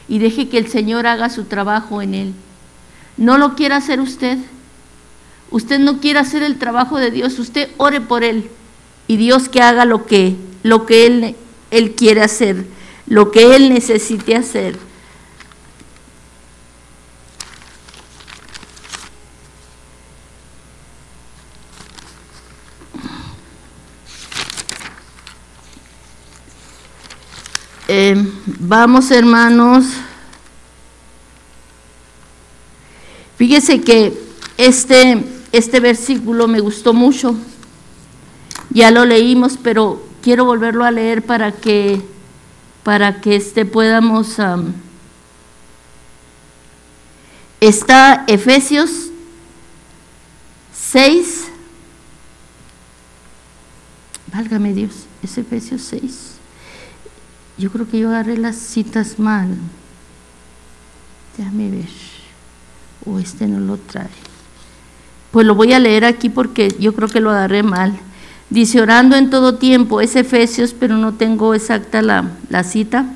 y 0.07 0.19
deje 0.19 0.49
que 0.49 0.59
el 0.59 0.69
Señor 0.69 1.07
haga 1.07 1.31
su 1.31 1.45
trabajo 1.45 2.03
en 2.03 2.15
él. 2.15 2.35
No 3.17 3.39
lo 3.39 3.55
quiera 3.55 3.77
hacer 3.77 4.01
usted 4.01 4.39
usted 5.55 5.79
no 5.79 6.01
quiere 6.01 6.19
hacer 6.19 6.43
el 6.43 6.59
trabajo 6.59 6.99
de 6.99 7.13
Dios, 7.13 7.39
usted 7.39 7.71
ore 7.77 8.01
por 8.01 8.25
él 8.25 8.51
y 9.07 9.19
Dios 9.19 9.49
que 9.49 9.63
haga 9.63 9.85
lo 9.85 10.05
que, 10.05 10.35
lo 10.65 10.85
que 10.85 11.07
él, 11.07 11.37
él 11.71 11.95
quiere 11.95 12.23
hacer, 12.23 12.67
lo 13.07 13.31
que 13.31 13.55
él 13.55 13.73
necesite 13.73 14.35
hacer. 14.35 14.77
Eh, 27.87 28.17
vamos 28.45 29.13
hermanos, 29.13 29.85
fíjese 33.37 33.81
que 33.83 34.21
este 34.57 35.34
este 35.57 35.81
versículo 35.81 36.49
me 36.49 36.61
gustó 36.61 36.93
mucho. 36.93 37.35
Ya 38.71 38.91
lo 38.91 39.05
leímos, 39.05 39.59
pero 39.63 40.05
quiero 40.23 40.45
volverlo 40.45 40.85
a 40.85 40.91
leer 40.91 41.23
para 41.23 41.53
que 41.53 42.03
para 42.83 43.23
que 43.23 43.37
este 43.37 43.65
podamos 43.65 44.37
está 47.61 48.25
Efesios 48.27 48.91
6 50.75 51.45
Válgame 54.35 54.73
Dios, 54.73 55.07
es 55.23 55.39
Efesios 55.39 55.83
6. 55.83 56.31
Yo 57.57 57.71
creo 57.71 57.89
que 57.89 58.01
yo 58.01 58.09
agarré 58.09 58.37
las 58.37 58.57
citas 58.57 59.21
mal. 59.21 59.57
Déjame 61.39 61.71
ver. 61.71 61.89
O 63.07 63.21
este 63.21 63.47
no 63.47 63.61
lo 63.61 63.77
trae. 63.77 64.24
Pues 65.35 65.49
lo 65.49 65.57
voy 65.57 65.73
a 65.73 65.81
leer 65.81 66.05
aquí 66.05 66.29
porque 66.29 66.77
yo 66.79 66.95
creo 66.95 67.09
que 67.09 67.19
lo 67.19 67.29
agarré 67.31 67.65
mal. 67.65 67.99
Dice, 68.51 68.81
orando 68.81 69.17
en 69.17 69.31
todo 69.31 69.57
tiempo, 69.57 70.01
es 70.01 70.15
Efesios, 70.15 70.77
pero 70.79 70.97
no 70.97 71.15
tengo 71.15 71.55
exacta 71.55 72.03
la, 72.03 72.31
la 72.51 72.63
cita. 72.63 73.07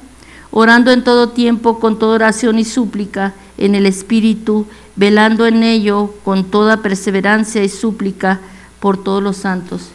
Orando 0.51 0.91
en 0.91 1.05
todo 1.05 1.29
tiempo 1.29 1.79
con 1.79 2.01
toda 2.01 2.17
oración 2.17 2.59
y 2.59 2.65
súplica 2.65 3.35
en 3.57 3.77
el 3.77 3.87
Espíritu, 3.87 4.67
velando 4.97 5.47
en 5.47 5.63
ello 5.63 6.13
con 6.25 6.43
toda 6.43 6.83
perseverancia 6.83 7.63
y 7.63 7.69
súplica 7.69 8.41
por 8.81 9.01
todos 9.01 9.23
los 9.23 9.37
santos. 9.37 9.91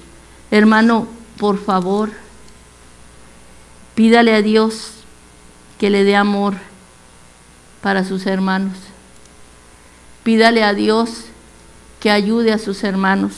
Hermano, 0.50 1.10
por 1.38 1.58
favor, 1.58 2.10
pídale 3.96 4.34
a 4.34 4.42
Dios 4.42 4.92
que 5.78 5.90
le 5.90 6.06
dé 6.06 6.16
amor 6.16 6.54
para 7.82 8.06
sus 8.06 8.26
hermanos. 8.28 8.78
Pídale 10.24 10.64
a 10.64 10.74
Dios 10.74 11.26
que 12.04 12.12
ayude 12.12 12.52
a 12.52 12.60
sus 12.60 12.84
hermanos. 12.84 13.32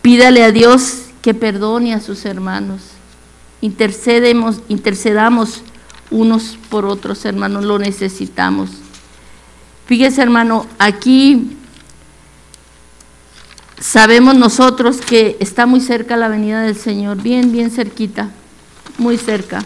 Pídale 0.00 0.42
a 0.42 0.52
Dios 0.52 1.02
que 1.20 1.34
perdone 1.34 1.92
a 1.92 2.00
sus 2.00 2.24
hermanos. 2.24 2.80
Intercedemos, 3.60 4.60
intercedamos 4.68 5.60
unos 6.10 6.56
por 6.70 6.86
otros, 6.86 7.26
hermanos, 7.26 7.66
lo 7.66 7.78
necesitamos. 7.78 8.70
Fíjese, 9.84 10.22
hermano, 10.22 10.64
aquí 10.78 11.58
sabemos 13.78 14.34
nosotros 14.34 14.96
que 15.02 15.36
está 15.38 15.66
muy 15.66 15.82
cerca 15.82 16.16
la 16.16 16.28
venida 16.28 16.62
del 16.62 16.76
Señor, 16.76 17.22
bien, 17.22 17.52
bien 17.52 17.70
cerquita, 17.70 18.30
muy 18.96 19.18
cerca. 19.18 19.62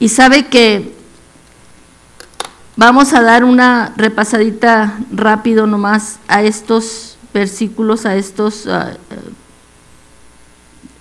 Y 0.00 0.08
sabe 0.08 0.48
que 0.48 0.93
vamos 2.76 3.12
a 3.12 3.22
dar 3.22 3.44
una 3.44 3.92
repasadita 3.96 4.98
rápido 5.12 5.66
nomás 5.66 6.18
a 6.28 6.42
estos 6.42 7.16
versículos, 7.32 8.06
a 8.06 8.16
estos 8.16 8.66
ah, 8.66 8.96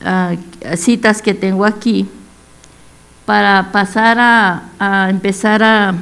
ah, 0.03 0.36
citas 0.75 1.21
que 1.21 1.33
tengo 1.33 1.65
aquí, 1.65 2.07
para 3.25 3.71
pasar 3.71 4.19
a, 4.19 4.63
a 4.79 5.09
empezar 5.09 5.63
a, 5.63 5.95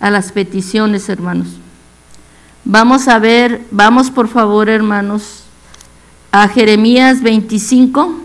a 0.00 0.10
las 0.10 0.30
peticiones, 0.32 1.08
hermanos. 1.08 1.48
Vamos 2.64 3.08
a 3.08 3.18
ver, 3.18 3.66
vamos 3.70 4.10
por 4.10 4.28
favor, 4.28 4.68
hermanos, 4.68 5.44
a 6.30 6.48
Jeremías 6.48 7.22
25. 7.22 8.21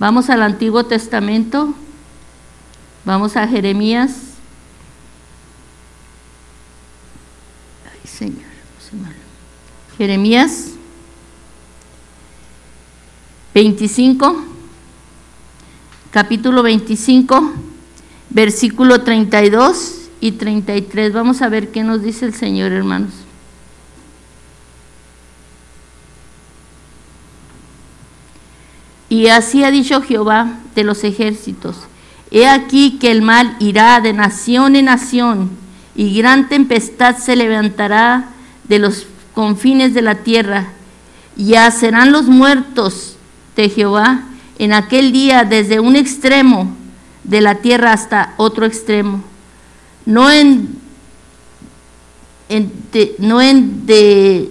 Vamos 0.00 0.30
al 0.30 0.42
Antiguo 0.42 0.84
Testamento, 0.84 1.74
vamos 3.04 3.36
a 3.36 3.46
Jeremías. 3.46 4.12
Ay, 7.84 8.08
Señor, 8.08 8.48
Jeremías 9.98 10.70
25, 13.52 14.42
capítulo 16.10 16.62
25, 16.62 17.52
versículo 18.30 19.02
32 19.02 20.08
y 20.22 20.32
33. 20.32 21.12
Vamos 21.12 21.42
a 21.42 21.50
ver 21.50 21.70
qué 21.70 21.84
nos 21.84 22.02
dice 22.02 22.24
el 22.24 22.32
Señor, 22.32 22.72
hermanos. 22.72 23.12
Y 29.10 29.26
así 29.26 29.64
ha 29.64 29.70
dicho 29.70 30.00
Jehová 30.00 30.60
de 30.74 30.84
los 30.84 31.04
ejércitos, 31.04 31.76
he 32.30 32.46
aquí 32.48 32.98
que 32.98 33.10
el 33.10 33.20
mal 33.20 33.56
irá 33.58 34.00
de 34.00 34.12
nación 34.12 34.76
en 34.76 34.86
nación, 34.86 35.50
y 35.94 36.16
gran 36.16 36.48
tempestad 36.48 37.18
se 37.18 37.36
levantará 37.36 38.30
de 38.64 38.78
los 38.78 39.06
confines 39.34 39.92
de 39.92 40.02
la 40.02 40.14
tierra, 40.14 40.68
y 41.36 41.54
serán 41.72 42.12
los 42.12 42.26
muertos 42.26 43.16
de 43.56 43.68
Jehová 43.68 44.22
en 44.58 44.72
aquel 44.72 45.10
día 45.10 45.44
desde 45.44 45.80
un 45.80 45.96
extremo 45.96 46.74
de 47.24 47.40
la 47.40 47.56
tierra 47.56 47.92
hasta 47.92 48.34
otro 48.36 48.64
extremo. 48.64 49.22
No 50.06 50.30
en, 50.30 50.78
no 53.18 53.40
en 53.40 53.86
de 53.86 54.50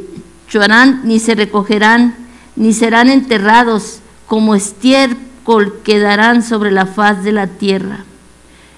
ni 1.03 1.19
se 1.19 1.35
recogerán, 1.35 2.15
ni 2.55 2.73
serán 2.73 3.09
enterrados, 3.09 3.99
como 4.29 4.53
estiércol 4.53 5.81
quedarán 5.83 6.43
sobre 6.43 6.69
la 6.69 6.85
faz 6.85 7.23
de 7.23 7.31
la 7.31 7.47
tierra. 7.47 8.05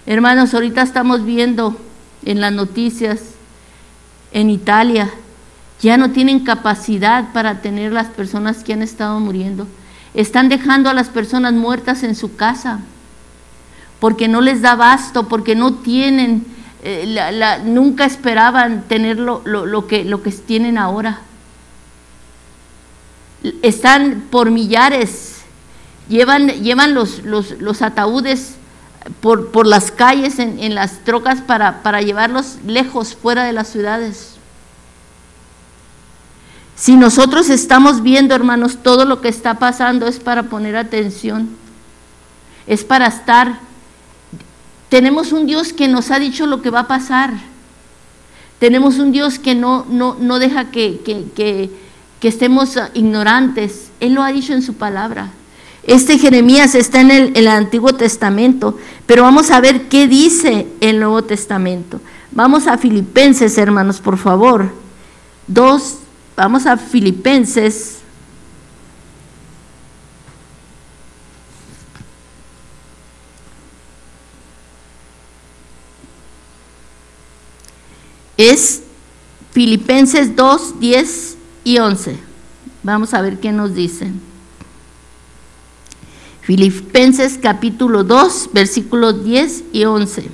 Hermanos, 0.05 0.53
ahorita 0.53 0.81
estamos 0.81 1.25
viendo 1.25 1.77
en 2.23 2.39
las 2.39 2.53
noticias 2.53 3.19
en 4.31 4.49
Italia, 4.49 5.09
ya 5.81 5.97
no 5.97 6.11
tienen 6.11 6.45
capacidad 6.45 7.33
para 7.33 7.61
tener 7.61 7.91
las 7.91 8.07
personas 8.07 8.63
que 8.63 8.71
han 8.71 8.81
estado 8.81 9.19
muriendo. 9.19 9.67
Están 10.13 10.47
dejando 10.47 10.89
a 10.89 10.93
las 10.93 11.09
personas 11.09 11.51
muertas 11.51 12.03
en 12.03 12.15
su 12.15 12.37
casa 12.37 12.79
porque 13.99 14.29
no 14.29 14.39
les 14.39 14.61
da 14.61 14.75
basto, 14.75 15.27
porque 15.27 15.53
no 15.55 15.73
tienen, 15.73 16.45
eh, 16.81 17.59
nunca 17.65 18.05
esperaban 18.05 18.83
tener 18.87 19.19
lo, 19.19 19.43
que, 19.85 20.05
lo 20.05 20.23
que 20.23 20.31
tienen 20.31 20.77
ahora. 20.77 21.19
Están 23.61 24.27
por 24.31 24.49
millares 24.49 25.40
llevan, 26.11 26.93
los, 26.93 27.81
ataúdes 27.81 28.55
por, 29.21 29.65
las 29.65 29.91
calles, 29.91 30.39
en, 30.39 30.75
las 30.75 30.99
trocas, 31.03 31.41
para, 31.41 32.01
llevarlos 32.01 32.57
lejos, 32.65 33.15
fuera 33.15 33.45
de 33.45 33.53
las 33.53 33.69
ciudades. 33.69 34.35
Si 36.75 36.95
nosotros 36.95 37.49
estamos 37.49 38.01
viendo, 38.01 38.35
hermanos, 38.35 38.79
todo 38.83 39.05
lo 39.05 39.21
que 39.21 39.29
está 39.29 39.55
pasando 39.55 40.07
es 40.07 40.19
para 40.19 40.43
poner 40.43 40.75
atención, 40.75 41.49
es 42.67 42.83
para 42.83 43.07
estar. 43.07 43.59
Tenemos 44.89 45.31
un 45.31 45.45
Dios 45.45 45.73
que 45.73 45.87
nos 45.87 46.11
ha 46.11 46.19
dicho 46.19 46.45
lo 46.45 46.61
que 46.61 46.69
va 46.69 46.81
a 46.81 46.87
pasar. 46.87 47.31
Tenemos 48.59 48.99
un 48.99 49.11
Dios 49.11 49.39
que 49.39 49.55
no, 49.55 49.85
no, 49.89 50.17
no 50.19 50.37
deja 50.37 50.71
que, 50.71 51.01
que, 51.05 51.71
que 52.19 52.27
estemos 52.27 52.77
ignorantes. 52.93 53.91
Él 53.99 54.13
lo 54.13 54.23
ha 54.23 54.31
dicho 54.31 54.53
en 54.53 54.61
su 54.61 54.73
palabra. 54.73 55.31
Este 55.83 56.19
Jeremías 56.19 56.75
está 56.75 57.01
en 57.01 57.09
el, 57.11 57.47
Antiguo 57.47 57.93
Testamento, 57.93 58.77
pero 59.07 59.23
vamos 59.23 59.49
a 59.49 59.59
ver 59.59 59.89
qué 59.89 60.07
dice 60.07 60.67
el 60.79 60.99
Nuevo 60.99 61.23
Testamento. 61.23 61.99
Vamos 62.31 62.67
a 62.67 62.77
Filipenses, 62.77 63.57
hermanos, 63.57 63.99
por 63.99 64.17
favor. 64.17 64.71
Dos, 65.47 65.97
vamos 66.35 66.67
a 66.67 66.77
Filipenses. 66.77 67.97
Es 78.37 78.83
Filipenses 79.51 80.35
2, 80.35 80.79
10 80.79 81.37
y 81.63 81.79
11. 81.79 82.17
Vamos 82.83 83.13
a 83.13 83.21
ver 83.21 83.39
qué 83.39 83.51
nos 83.51 83.73
dicen. 83.73 84.30
Filipenses 86.51 87.39
capítulo 87.41 88.03
2, 88.03 88.49
versículos 88.51 89.23
10 89.23 89.63
y 89.71 89.85
11. 89.85 90.29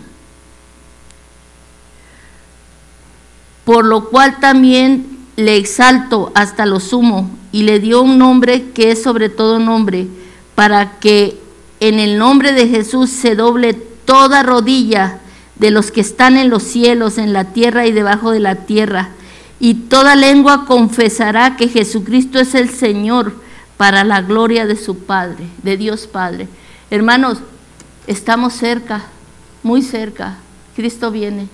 Por 3.64 3.86
lo 3.86 4.10
cual 4.10 4.40
también 4.40 5.06
le 5.36 5.58
exalto 5.58 6.32
hasta 6.34 6.66
lo 6.66 6.80
sumo 6.80 7.30
y 7.52 7.62
le 7.62 7.80
dio 7.80 8.02
un 8.02 8.18
nombre 8.18 8.72
que 8.72 8.90
es 8.90 9.04
sobre 9.04 9.30
todo 9.30 9.60
nombre, 9.60 10.08
para 10.56 10.98
que 10.98 11.40
en 11.80 12.00
el 12.00 12.18
nombre 12.18 12.52
de 12.52 12.68
Jesús 12.68 13.12
se 13.12 13.36
doble 13.36 13.76
toda 13.76 14.42
rodilla 14.42 15.20
de 15.58 15.70
los 15.70 15.92
que 15.92 16.02
están 16.02 16.36
en 16.36 16.50
los 16.50 16.64
cielos, 16.64 17.20
en 17.20 17.32
la 17.32 17.54
tierra 17.54 17.86
y 17.86 17.92
debajo 17.92 18.32
de 18.32 18.40
la 18.40 18.56
tierra, 18.56 19.10
y 19.60 19.76
toda 19.76 20.16
lengua 20.16 20.66
confesará 20.66 21.56
que 21.58 21.68
Jesucristo 21.68 22.40
es 22.40 22.56
el 22.56 22.72
Señor 22.72 23.46
para 23.78 24.04
la 24.04 24.22
gloria 24.22 24.66
de 24.66 24.76
su 24.76 25.00
Padre, 25.00 25.48
de 25.64 25.78
Dios 25.78 26.08
Padre. 26.08 26.48
Hermanos, 26.90 27.40
estamos 28.08 28.54
cerca, 28.54 29.04
muy 29.64 29.82
cerca. 29.82 30.38
Cristo 30.76 31.12
viene. 31.12 31.48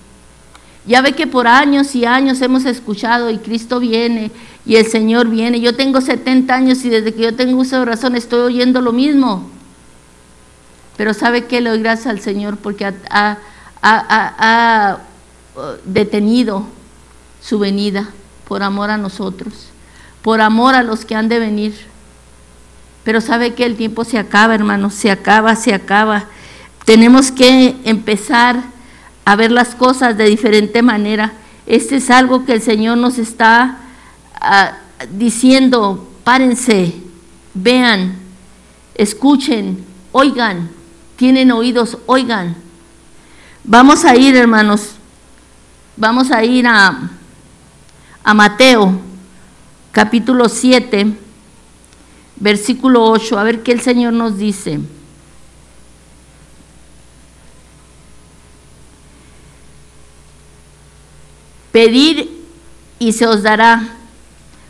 Ya 0.86 1.00
ve 1.00 1.12
que 1.12 1.26
por 1.26 1.46
años 1.46 1.94
y 1.94 2.04
años 2.04 2.42
hemos 2.42 2.64
escuchado 2.66 3.30
y 3.30 3.38
Cristo 3.38 3.80
viene 3.80 4.30
y 4.66 4.76
el 4.76 4.86
Señor 4.86 5.28
viene. 5.28 5.60
Yo 5.60 5.74
tengo 5.74 6.00
70 6.00 6.54
años 6.54 6.84
y 6.84 6.90
desde 6.90 7.14
que 7.14 7.22
yo 7.22 7.34
tengo 7.34 7.58
uso 7.58 7.78
de 7.78 7.84
razón 7.86 8.16
estoy 8.16 8.40
oyendo 8.40 8.80
lo 8.80 8.92
mismo. 8.92 9.48
Pero 10.96 11.14
¿sabe 11.14 11.44
qué? 11.46 11.60
Le 11.60 11.70
doy 11.70 11.80
gracias 11.80 12.08
al 12.08 12.20
Señor 12.20 12.58
porque 12.58 12.84
ha, 12.84 13.38
ha 13.82 14.98
uh, 15.56 15.60
detenido 15.84 16.66
su 17.42 17.58
venida 17.58 18.10
por 18.46 18.62
amor 18.62 18.90
a 18.90 18.98
nosotros, 18.98 19.68
por 20.22 20.40
amor 20.40 20.74
a 20.74 20.82
los 20.82 21.04
que 21.04 21.14
han 21.14 21.28
de 21.28 21.38
venir. 21.38 21.93
Pero 23.04 23.20
sabe 23.20 23.54
que 23.54 23.66
el 23.66 23.76
tiempo 23.76 24.04
se 24.04 24.18
acaba, 24.18 24.54
hermanos, 24.54 24.94
se 24.94 25.10
acaba, 25.10 25.54
se 25.56 25.74
acaba. 25.74 26.24
Tenemos 26.86 27.30
que 27.30 27.76
empezar 27.84 28.62
a 29.24 29.36
ver 29.36 29.52
las 29.52 29.74
cosas 29.74 30.16
de 30.16 30.24
diferente 30.24 30.82
manera. 30.82 31.32
Este 31.66 31.96
es 31.96 32.10
algo 32.10 32.44
que 32.44 32.54
el 32.54 32.62
Señor 32.62 32.98
nos 32.98 33.18
está 33.18 33.78
ah, 34.40 34.78
diciendo, 35.10 36.10
párense, 36.24 36.94
vean, 37.52 38.16
escuchen, 38.94 39.84
oigan, 40.12 40.70
tienen 41.16 41.52
oídos, 41.52 41.98
oigan. 42.06 42.56
Vamos 43.64 44.04
a 44.04 44.16
ir, 44.16 44.34
hermanos, 44.34 44.92
vamos 45.96 46.30
a 46.30 46.44
ir 46.44 46.66
a, 46.66 47.10
a 48.22 48.34
Mateo, 48.34 48.98
capítulo 49.92 50.48
7, 50.48 51.23
versículo 52.36 53.04
8, 53.04 53.38
a 53.38 53.44
ver 53.44 53.62
qué 53.62 53.72
el 53.72 53.80
Señor 53.80 54.12
nos 54.12 54.38
dice. 54.38 54.80
Pedir 61.72 62.44
y 62.98 63.12
se 63.12 63.26
os 63.26 63.42
dará. 63.42 63.96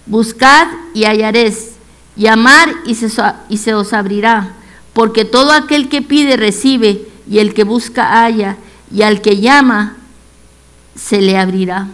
Buscad 0.06 0.68
y 0.94 1.04
hallaréis. 1.04 1.72
Llamar 2.16 2.70
y 2.86 2.94
se, 2.94 3.08
y 3.48 3.58
se 3.58 3.74
os 3.74 3.92
abrirá. 3.92 4.54
Porque 4.92 5.24
todo 5.24 5.52
aquel 5.52 5.88
que 5.88 6.02
pide 6.02 6.36
recibe, 6.36 7.08
y 7.28 7.38
el 7.38 7.52
que 7.52 7.64
busca 7.64 8.22
halla, 8.22 8.56
y 8.90 9.02
al 9.02 9.20
que 9.20 9.40
llama 9.40 9.96
se 10.94 11.20
le 11.20 11.36
abrirá. 11.36 11.88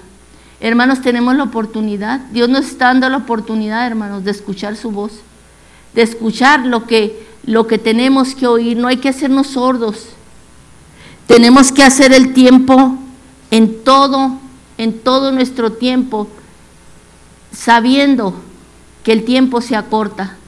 Hermanos, 0.61 1.01
tenemos 1.01 1.35
la 1.37 1.45
oportunidad, 1.45 2.21
Dios 2.33 2.49
nos 2.49 2.67
está 2.67 2.87
dando 2.87 3.09
la 3.09 3.17
oportunidad, 3.17 3.87
hermanos, 3.87 4.25
de 4.25 4.31
escuchar 4.31 4.77
su 4.77 4.91
voz, 4.91 5.13
de 5.95 6.03
escuchar 6.03 6.67
lo 6.67 6.87
que, 6.87 7.27
lo 7.45 7.67
que 7.67 7.79
tenemos 7.79 8.35
que 8.35 8.47
oír. 8.47 8.77
No 8.77 8.89
hay 8.89 8.99
que 8.99 9.09
hacernos 9.09 9.49
sordos. 9.49 10.07
Tenemos 11.27 11.73
que 11.73 11.83
hacer 11.83 12.13
el 12.13 12.33
tiempo 12.33 12.97
en 13.51 13.83
todo 13.83 14.39
en 14.81 14.99
todo 14.99 15.31
nuestro 15.31 15.73
tiempo, 15.73 16.27
sabiendo 17.53 18.35
que 19.05 19.13
el 19.13 19.25
tiempo 19.25 19.61
se 19.61 19.77
acorta. 19.77 20.39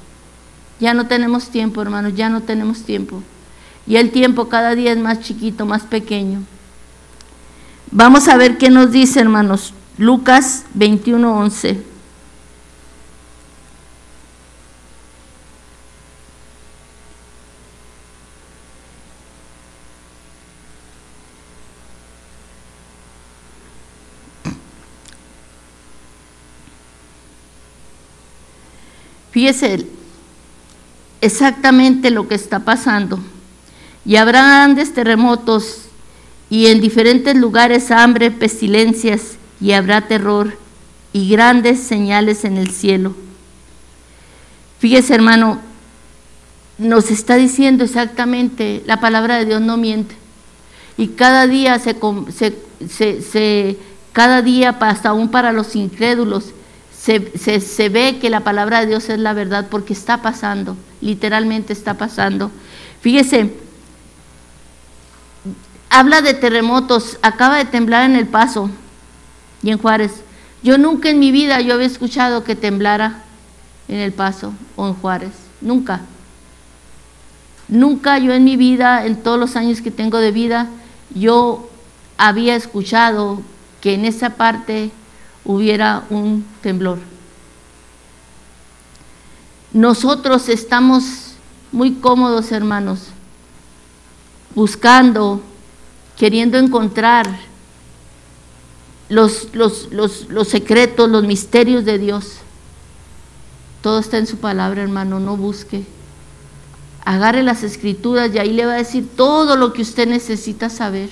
Ya 0.81 0.95
no 0.95 1.07
tenemos 1.07 1.51
tiempo, 1.51 1.83
hermanos, 1.83 2.15
ya 2.17 2.31
no 2.31 2.41
tenemos 2.41 2.83
tiempo. 2.85 3.23
Y 3.87 3.97
el 3.97 4.11
tiempo 4.11 4.49
cada 4.49 4.75
día 4.75 4.93
es 4.93 4.99
más 4.99 5.21
chiquito, 5.21 5.67
más 5.67 5.83
pequeño. 5.83 6.41
Vamos 7.91 8.27
a 8.29 8.39
ver 8.39 8.57
qué 8.57 8.71
nos 8.71 8.91
dice, 8.91 9.21
hermanos. 9.21 9.75
Lucas 9.99 10.65
21, 10.73 11.37
11. 11.37 11.83
Fíjese 29.33 29.87
exactamente 31.23 32.11
lo 32.11 32.29
que 32.29 32.35
está 32.35 32.61
pasando. 32.61 33.19
Y 34.05 34.17
habrá 34.17 34.43
grandes 34.43 34.93
terremotos 34.93 35.87
y 36.51 36.67
en 36.67 36.81
diferentes 36.81 37.35
lugares 37.35 37.91
hambre, 37.91 38.31
pestilencias 38.31 39.37
y 39.61 39.73
habrá 39.73 40.03
terror 40.03 40.59
y 41.15 41.31
grandes 41.31 41.81
señales 41.81 42.45
en 42.45 42.59
el 42.59 42.71
cielo. 42.71 43.15
Fíjese 44.79 45.15
hermano, 45.15 45.61
nos 46.77 47.11
está 47.11 47.37
diciendo 47.37 47.85
exactamente, 47.85 48.83
la 48.87 49.01
palabra 49.01 49.39
de 49.39 49.47
Dios 49.47 49.63
no 49.63 49.79
miente. 49.79 50.15
Y 50.99 51.09
cada 51.09 51.47
día 51.47 51.79
se, 51.79 51.97
se, 52.89 53.23
se 53.23 53.79
cada 54.13 54.43
día 54.43 54.79
pasa 54.79 55.11
aún 55.11 55.31
para 55.31 55.53
los 55.53 55.75
incrédulos 55.75 56.53
se, 57.03 57.89
ve 57.89 58.19
que 58.21 58.31
la 58.31 58.41
palabra 58.41 58.81
de 58.81 58.87
Dios 58.87 59.09
es 59.09 59.19
la 59.19 59.33
verdad 59.33 59.67
porque 59.69 59.93
está 59.93 60.23
pasando, 60.23 60.77
literalmente 61.01 61.73
está 61.73 61.95
pasando. 61.95 62.53
Fíjese, 63.01 63.53
habla 65.91 66.23
de 66.23 66.35
terremotos, 66.35 67.19
acaba 67.23 67.57
de 67.57 67.65
temblar 67.65 68.09
en 68.09 68.15
El 68.15 68.29
Paso 68.29 68.71
y 69.65 69.71
en 69.71 69.79
Juárez. 69.79 70.13
Yo 70.63 70.79
nunca 70.79 71.11
en 71.11 71.19
mi 71.19 71.33
vida 71.33 71.61
yo 71.61 71.75
había 71.75 71.89
escuchado 71.89 72.45
que 72.45 72.55
temblara 72.55 73.25
en 73.89 73.99
El 73.99 74.13
Paso 74.13 74.53
o 74.77 74.87
en 74.87 74.95
Juárez, 74.95 75.33
nunca. 75.61 76.03
Nunca 77.67 78.19
yo 78.19 78.33
en 78.33 78.45
mi 78.45 78.57
vida, 78.57 79.07
en 79.07 79.17
todos 79.17 79.41
los 79.41 79.57
años 79.57 79.81
que 79.81 79.91
tengo 79.91 80.19
de 80.19 80.31
vida, 80.31 80.69
yo 81.15 81.69
había 82.17 82.55
escuchado 82.55 83.43
que 83.81 83.95
en 83.95 84.05
esa 84.05 84.31
parte 84.31 84.93
hubiera 85.45 86.05
un 86.11 86.45
temblor. 86.63 86.99
Nosotros 89.73 90.49
estamos 90.49 91.35
muy 91.73 91.95
cómodos, 91.95 92.53
hermanos, 92.53 93.07
buscando, 94.55 95.41
queriendo 96.17 96.59
encontrar 96.59 97.27
los, 99.09 99.49
secretos, 100.47 101.09
los 101.09 101.25
misterios 101.25 101.85
de 101.85 101.99
Dios. 101.99 102.35
Todo 103.81 103.99
está 103.99 104.19
en 104.19 104.27
su 104.27 104.37
palabra, 104.37 104.83
hermano, 104.83 105.21
no 105.21 105.37
busque. 105.37 105.85
Agarre 107.05 107.43
las 107.43 107.63
escrituras 107.63 108.31
y 108.33 108.39
ahí 108.39 108.53
le 108.53 108.67
va 108.67 108.75
a 108.75 108.77
decir 108.77 109.09
todo 109.17 109.57
lo 109.57 109.73
que 109.73 109.83
usted 109.83 110.07
necesita 110.07 110.71
saber. 110.71 111.11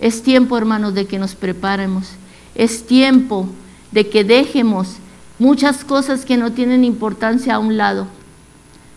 Es 0.00 0.22
tiempo, 0.22 0.56
hermanos, 0.58 0.94
de 0.94 1.06
que 1.06 1.18
nos 1.18 1.34
preparemos. 1.34 2.08
Es 2.54 2.86
tiempo 2.86 3.48
de 3.92 4.08
que 4.08 4.24
dejemos 4.24 4.96
muchas 5.38 5.84
cosas 5.84 6.24
que 6.24 6.36
no 6.36 6.52
tienen 6.52 6.84
importancia 6.84 7.54
a 7.54 7.58
un 7.58 7.76
lado. 7.76 8.06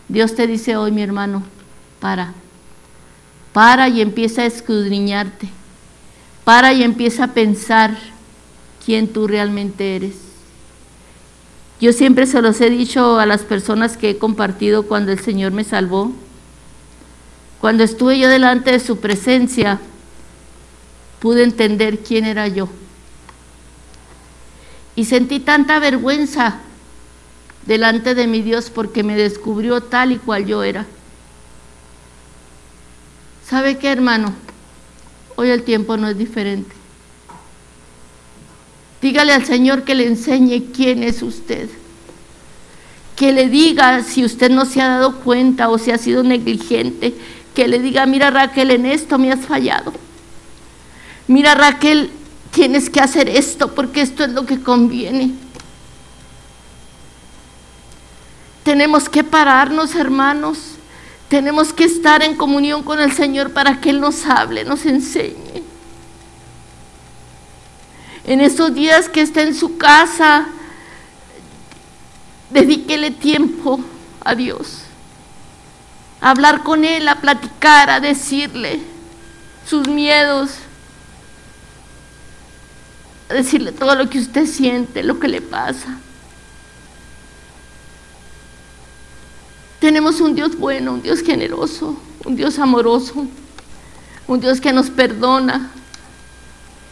Dios 0.08 0.34
te 0.34 0.46
dice 0.46 0.76
hoy, 0.76 0.92
mi 0.92 1.02
hermano, 1.02 1.42
para. 2.00 2.34
Para 3.52 3.88
y 3.88 4.00
empieza 4.00 4.42
a 4.42 4.46
escudriñarte. 4.46 5.48
Para 6.44 6.72
y 6.72 6.82
empieza 6.82 7.24
a 7.24 7.32
pensar 7.32 7.96
quién 8.84 9.08
tú 9.08 9.26
realmente 9.26 9.96
eres. 9.96 10.16
Yo 11.80 11.92
siempre 11.92 12.26
se 12.26 12.42
los 12.42 12.60
he 12.60 12.70
dicho 12.70 13.18
a 13.18 13.26
las 13.26 13.42
personas 13.42 13.96
que 13.96 14.10
he 14.10 14.18
compartido 14.18 14.84
cuando 14.84 15.12
el 15.12 15.18
Señor 15.18 15.52
me 15.52 15.64
salvó. 15.64 16.12
Cuando 17.60 17.82
estuve 17.82 18.18
yo 18.18 18.28
delante 18.28 18.72
de 18.72 18.80
su 18.80 18.98
presencia, 18.98 19.80
pude 21.20 21.42
entender 21.42 22.00
quién 22.00 22.26
era 22.26 22.48
yo. 22.48 22.68
Y 24.96 25.04
sentí 25.06 25.40
tanta 25.40 25.78
vergüenza 25.78 26.60
delante 27.66 28.14
de 28.14 28.26
mi 28.26 28.42
Dios 28.42 28.70
porque 28.70 29.02
me 29.02 29.16
descubrió 29.16 29.82
tal 29.82 30.12
y 30.12 30.18
cual 30.18 30.46
yo 30.46 30.62
era. 30.62 30.86
¿Sabe 33.48 33.78
qué, 33.78 33.90
hermano? 33.90 34.32
Hoy 35.36 35.50
el 35.50 35.62
tiempo 35.62 35.96
no 35.96 36.08
es 36.08 36.16
diferente. 36.16 36.74
Dígale 39.02 39.32
al 39.32 39.44
Señor 39.44 39.82
que 39.82 39.94
le 39.94 40.06
enseñe 40.06 40.70
quién 40.74 41.02
es 41.02 41.22
usted. 41.22 41.68
Que 43.16 43.32
le 43.32 43.48
diga 43.48 44.02
si 44.02 44.24
usted 44.24 44.50
no 44.50 44.64
se 44.64 44.80
ha 44.80 44.88
dado 44.88 45.16
cuenta 45.16 45.68
o 45.68 45.78
si 45.78 45.90
ha 45.90 45.98
sido 45.98 46.22
negligente. 46.22 47.14
Que 47.54 47.68
le 47.68 47.80
diga, 47.80 48.06
mira 48.06 48.30
Raquel, 48.30 48.70
en 48.70 48.86
esto 48.86 49.18
me 49.18 49.30
has 49.30 49.40
fallado. 49.40 49.92
Mira 51.28 51.54
Raquel, 51.54 52.10
tienes 52.54 52.88
que 52.88 53.00
hacer 53.00 53.28
esto 53.28 53.74
porque 53.74 54.00
esto 54.00 54.24
es 54.24 54.30
lo 54.30 54.46
que 54.46 54.60
conviene. 54.60 55.32
Tenemos 58.62 59.08
que 59.08 59.24
pararnos, 59.24 59.94
hermanos. 59.94 60.58
Tenemos 61.28 61.72
que 61.72 61.84
estar 61.84 62.22
en 62.22 62.36
comunión 62.36 62.82
con 62.82 63.00
el 63.00 63.12
Señor 63.12 63.52
para 63.52 63.80
que 63.80 63.90
Él 63.90 64.00
nos 64.00 64.24
hable, 64.24 64.64
nos 64.64 64.86
enseñe. 64.86 65.62
En 68.24 68.40
esos 68.40 68.72
días 68.72 69.08
que 69.08 69.20
esté 69.20 69.42
en 69.42 69.54
su 69.54 69.76
casa, 69.76 70.46
dedíquele 72.50 73.10
tiempo 73.10 73.80
a 74.24 74.34
Dios. 74.34 74.82
A 76.20 76.30
hablar 76.30 76.62
con 76.62 76.84
Él, 76.84 77.08
a 77.08 77.16
platicar, 77.16 77.90
a 77.90 78.00
decirle 78.00 78.80
sus 79.66 79.88
miedos, 79.88 80.52
decirle 83.28 83.72
todo 83.72 83.94
lo 83.94 84.08
que 84.10 84.18
usted 84.18 84.46
siente, 84.46 85.02
lo 85.02 85.18
que 85.18 85.28
le 85.28 85.40
pasa. 85.40 85.98
Tenemos 89.80 90.20
un 90.20 90.34
Dios 90.34 90.58
bueno, 90.58 90.94
un 90.94 91.02
Dios 91.02 91.20
generoso, 91.20 91.98
un 92.24 92.36
Dios 92.36 92.58
amoroso, 92.58 93.26
un 94.26 94.40
Dios 94.40 94.60
que 94.60 94.72
nos 94.72 94.90
perdona, 94.90 95.70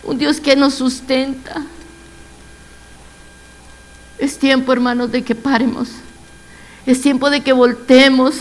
un 0.05 0.19
Dios 0.19 0.41
que 0.41 0.57
nos 0.57 0.75
sustenta. 0.75 1.63
Es 4.19 4.39
tiempo, 4.39 4.73
hermanos, 4.73 5.11
de 5.11 5.23
que 5.23 5.35
paremos. 5.35 5.89
Es 6.87 7.01
tiempo 7.01 7.31
de 7.31 7.43
que 7.43 7.53
voltemos 7.53 8.35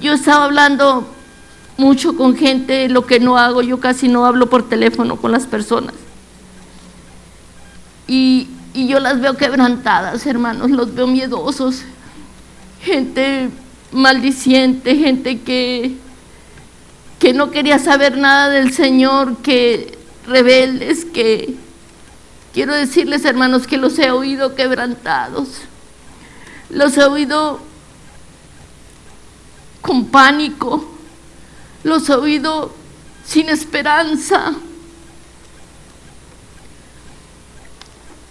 Yo 0.00 0.12
estaba 0.12 0.44
hablando 0.44 1.12
mucho 1.78 2.16
con 2.16 2.36
gente, 2.36 2.88
lo 2.88 3.06
que 3.06 3.20
no 3.20 3.38
hago, 3.38 3.62
yo 3.62 3.78
casi 3.78 4.08
no 4.08 4.26
hablo 4.26 4.50
por 4.50 4.68
teléfono 4.68 5.16
con 5.16 5.30
las 5.30 5.46
personas. 5.46 5.94
Y, 8.08 8.48
y 8.74 8.88
yo 8.88 8.98
las 8.98 9.20
veo 9.20 9.36
quebrantadas, 9.36 10.26
hermanos, 10.26 10.70
los 10.70 10.92
veo 10.94 11.06
miedosos. 11.06 11.82
Gente 12.82 13.48
maldiciente, 13.92 14.96
gente 14.96 15.40
que, 15.40 15.96
que 17.20 17.32
no 17.32 17.52
quería 17.52 17.78
saber 17.78 18.18
nada 18.18 18.48
del 18.50 18.72
Señor, 18.72 19.36
que 19.36 19.96
rebeldes, 20.26 21.04
que 21.04 21.54
quiero 22.52 22.74
decirles, 22.74 23.24
hermanos, 23.24 23.68
que 23.68 23.76
los 23.76 23.96
he 24.00 24.10
oído 24.10 24.56
quebrantados. 24.56 25.60
Los 26.70 26.98
he 26.98 27.04
oído 27.04 27.60
con 29.80 30.06
pánico, 30.06 30.97
los 31.84 32.08
he 32.08 32.14
oído 32.14 32.72
sin 33.26 33.48
esperanza. 33.48 34.54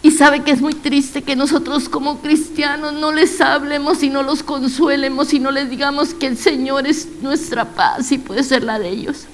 Y 0.02 0.12
sabe 0.12 0.44
que 0.44 0.52
es 0.52 0.62
muy 0.62 0.74
triste 0.74 1.22
que 1.22 1.36
nosotros 1.36 1.90
como 1.90 2.20
cristianos 2.20 2.94
no 2.94 3.12
les 3.12 3.42
hablemos 3.42 4.04
y 4.04 4.10
no 4.10 4.24
los 4.24 4.42
consuelemos 4.42 5.34
y 5.34 5.40
no 5.40 5.52
les 5.52 5.70
digamos 5.70 6.14
que 6.14 6.28
el 6.28 6.38
Señor 6.38 6.88
es 6.88 7.08
nuestra 7.22 7.66
paz 7.66 8.12
y 8.12 8.18
puede 8.18 8.44
ser 8.44 8.64
la 8.64 8.80
de 8.80 8.90
ellos. 8.90 9.26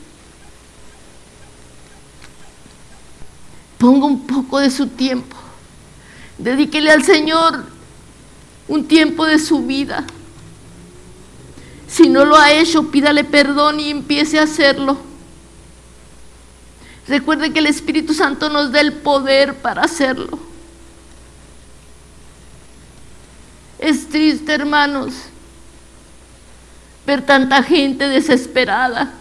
Ponga 3.78 4.05
un 4.05 4.26
poco 4.26 4.59
de 4.59 4.72
su 4.72 4.88
tiempo. 4.88 5.36
Dedíquele 6.38 6.89
al 6.89 7.03
Señor 7.03 7.66
un 8.68 8.88
tiempo 8.88 9.26
de 9.26 9.39
su 9.39 9.59
vida. 9.66 10.05
Si 11.93 12.09
no 12.09 12.25
lo 12.25 12.35
ha 12.35 12.51
hecho, 12.51 12.89
pídale 12.89 13.23
perdón 13.23 13.79
y 13.79 13.91
empiece 13.91 14.39
a 14.39 14.43
hacerlo. 14.43 14.97
Recuerde 17.07 17.53
que 17.53 17.59
el 17.59 17.67
Espíritu 17.67 18.15
Santo 18.15 18.49
nos 18.49 18.71
da 18.71 18.81
el 18.81 18.93
poder 18.93 19.53
para 19.57 19.83
hacerlo. 19.83 20.39
Es 23.77 24.09
triste, 24.09 24.53
hermanos, 24.53 25.13
ver 27.05 27.23
tanta 27.23 27.61
gente 27.61 28.07
desesperada. 28.07 29.13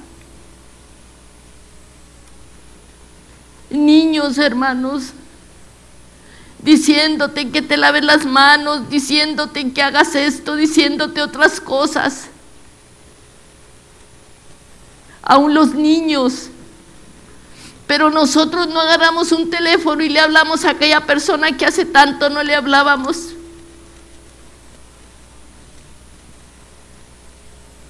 Niños, 3.68 4.38
hermanos, 4.38 5.12
diciéndote 6.60 7.50
que 7.50 7.60
te 7.60 7.76
laves 7.76 8.02
las 8.02 8.24
manos, 8.24 8.88
diciéndote 8.88 9.72
que 9.74 9.82
hagas 9.82 10.14
esto, 10.14 10.56
diciéndote 10.56 11.20
otras 11.20 11.60
cosas 11.60 12.30
aún 15.22 15.54
los 15.54 15.74
niños. 15.74 16.48
Pero 17.86 18.10
nosotros 18.10 18.68
no 18.68 18.80
agarramos 18.80 19.32
un 19.32 19.50
teléfono 19.50 20.02
y 20.02 20.08
le 20.08 20.20
hablamos 20.20 20.64
a 20.64 20.70
aquella 20.70 21.00
persona 21.06 21.56
que 21.56 21.66
hace 21.66 21.84
tanto 21.84 22.30
no 22.30 22.42
le 22.42 22.54
hablábamos. 22.54 23.34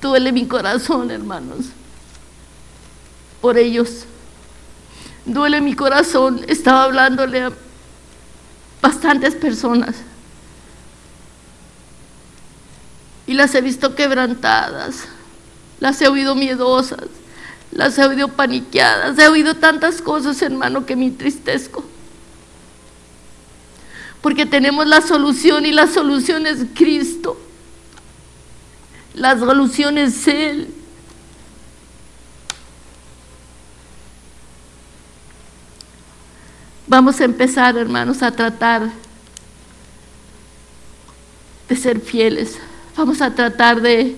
Duele 0.00 0.32
mi 0.32 0.46
corazón, 0.46 1.10
hermanos, 1.10 1.66
por 3.40 3.56
ellos. 3.56 4.04
Duele 5.24 5.60
mi 5.60 5.74
corazón. 5.74 6.44
Estaba 6.48 6.84
hablándole 6.84 7.42
a 7.42 7.52
bastantes 8.80 9.36
personas 9.36 9.94
y 13.26 13.34
las 13.34 13.54
he 13.54 13.60
visto 13.60 13.94
quebrantadas, 13.94 15.04
las 15.80 16.00
he 16.02 16.08
oído 16.08 16.34
miedosas 16.34 16.98
las 17.72 17.98
he 17.98 18.04
oído 18.04 18.28
paniqueadas, 18.28 19.18
he 19.18 19.28
oído 19.28 19.54
tantas 19.56 20.02
cosas, 20.02 20.40
hermano, 20.42 20.84
que 20.84 20.94
me 20.94 21.06
entristezco. 21.06 21.84
Porque 24.20 24.46
tenemos 24.46 24.86
la 24.86 25.00
solución 25.00 25.66
y 25.66 25.72
la 25.72 25.86
solución 25.86 26.46
es 26.46 26.66
Cristo. 26.74 27.40
La 29.14 29.38
solución 29.38 29.98
es 29.98 30.28
Él. 30.28 30.72
Vamos 36.86 37.20
a 37.20 37.24
empezar, 37.24 37.76
hermanos, 37.78 38.22
a 38.22 38.30
tratar 38.32 38.90
de 41.68 41.76
ser 41.76 42.00
fieles. 42.00 42.58
Vamos 42.96 43.22
a 43.22 43.34
tratar 43.34 43.80
de 43.80 44.16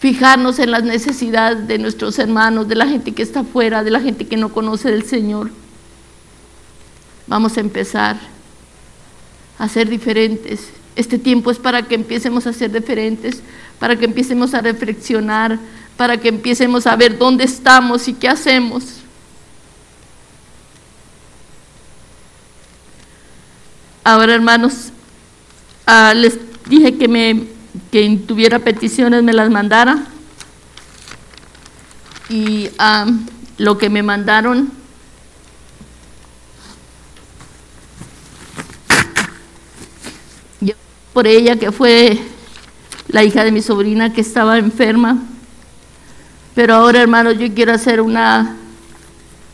fijarnos 0.00 0.58
en 0.58 0.70
las 0.70 0.82
necesidades 0.82 1.68
de 1.68 1.78
nuestros 1.78 2.18
hermanos, 2.18 2.66
de 2.66 2.74
la 2.74 2.88
gente 2.88 3.12
que 3.12 3.22
está 3.22 3.40
afuera, 3.40 3.84
de 3.84 3.90
la 3.90 4.00
gente 4.00 4.26
que 4.26 4.38
no 4.38 4.48
conoce 4.48 4.90
del 4.90 5.04
Señor. 5.04 5.50
Vamos 7.26 7.58
a 7.58 7.60
empezar 7.60 8.18
a 9.58 9.68
ser 9.68 9.90
diferentes. 9.90 10.70
Este 10.96 11.18
tiempo 11.18 11.50
es 11.50 11.58
para 11.58 11.82
que 11.82 11.94
empecemos 11.94 12.46
a 12.46 12.54
ser 12.54 12.72
diferentes, 12.72 13.42
para 13.78 13.94
que 13.94 14.06
empecemos 14.06 14.54
a 14.54 14.62
reflexionar, 14.62 15.58
para 15.98 16.16
que 16.16 16.28
empecemos 16.28 16.86
a 16.86 16.96
ver 16.96 17.18
dónde 17.18 17.44
estamos 17.44 18.08
y 18.08 18.14
qué 18.14 18.28
hacemos. 18.28 18.84
Ahora, 24.02 24.34
hermanos, 24.34 24.92
ah, 25.86 26.14
les 26.14 26.38
dije 26.70 26.96
que 26.96 27.06
me 27.06 27.59
quien 27.90 28.26
tuviera 28.26 28.58
peticiones 28.58 29.22
me 29.22 29.32
las 29.32 29.50
mandara. 29.50 30.06
Y 32.28 32.70
lo 33.58 33.76
que 33.76 33.90
me 33.90 34.02
mandaron 34.02 34.80
por 41.12 41.26
ella 41.26 41.56
que 41.56 41.72
fue 41.72 42.18
la 43.08 43.24
hija 43.24 43.44
de 43.44 43.52
mi 43.52 43.62
sobrina 43.62 44.12
que 44.12 44.20
estaba 44.20 44.58
enferma. 44.58 45.18
Pero 46.54 46.74
ahora, 46.74 47.00
hermanos, 47.00 47.38
yo 47.38 47.52
quiero 47.52 47.72
hacer 47.72 48.00
una, 48.00 48.56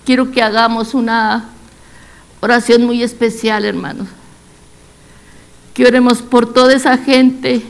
quiero 0.05 0.31
que 0.31 0.43
hagamos 0.43 0.95
una 0.95 1.49
oración 2.41 2.85
muy 2.85 3.03
especial, 3.03 3.65
hermanos. 3.65 4.09
Que 5.75 5.87
oremos 5.87 6.23
por 6.23 6.53
toda 6.53 6.75
esa 6.75 6.99
gente 6.99 7.63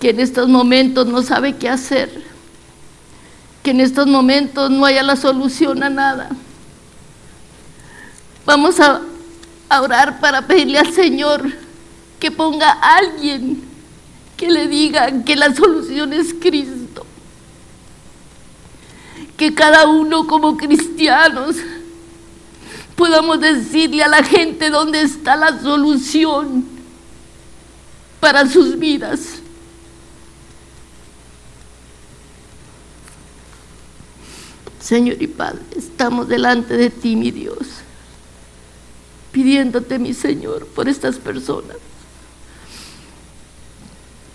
que 0.00 0.10
en 0.10 0.20
estos 0.20 0.48
momentos 0.48 1.06
no 1.06 1.22
sabe 1.22 1.56
qué 1.56 1.68
hacer, 1.68 2.22
que 3.62 3.70
en 3.70 3.80
estos 3.80 4.06
momentos 4.06 4.70
no 4.70 4.84
haya 4.84 5.02
la 5.02 5.16
solución 5.16 5.82
a 5.82 5.90
nada. 5.90 6.30
Vamos 8.44 8.78
a, 8.80 9.02
orar 9.68 10.20
para 10.20 10.46
pedirle 10.46 10.78
al 10.78 10.92
Señor 10.92 11.42
que 12.20 12.30
ponga 12.30 12.70
a 12.70 12.98
alguien 12.98 13.60
que 14.36 14.48
le 14.48 14.68
diga 14.68 15.24
que 15.24 15.34
la 15.34 15.52
solución 15.52 16.12
es 16.12 16.32
Cristo. 16.32 17.04
Que 19.36 19.52
cada 19.52 19.88
uno 19.88 20.26
como 20.28 20.56
cristianos 20.56 21.56
podamos 22.94 23.40
decirle 23.40 24.04
a 24.04 24.08
la 24.08 24.22
gente 24.22 24.70
dónde 24.70 25.02
está 25.02 25.34
la 25.34 25.60
solución 25.60 26.64
para 28.20 28.48
sus 28.48 28.78
vidas. 28.78 29.40
Señor 34.86 35.20
y 35.20 35.26
Padre, 35.26 35.62
estamos 35.74 36.28
delante 36.28 36.76
de 36.76 36.90
ti, 36.90 37.16
mi 37.16 37.32
Dios, 37.32 37.58
pidiéndote, 39.32 39.98
mi 39.98 40.14
Señor, 40.14 40.64
por 40.64 40.88
estas 40.88 41.16
personas. 41.16 41.76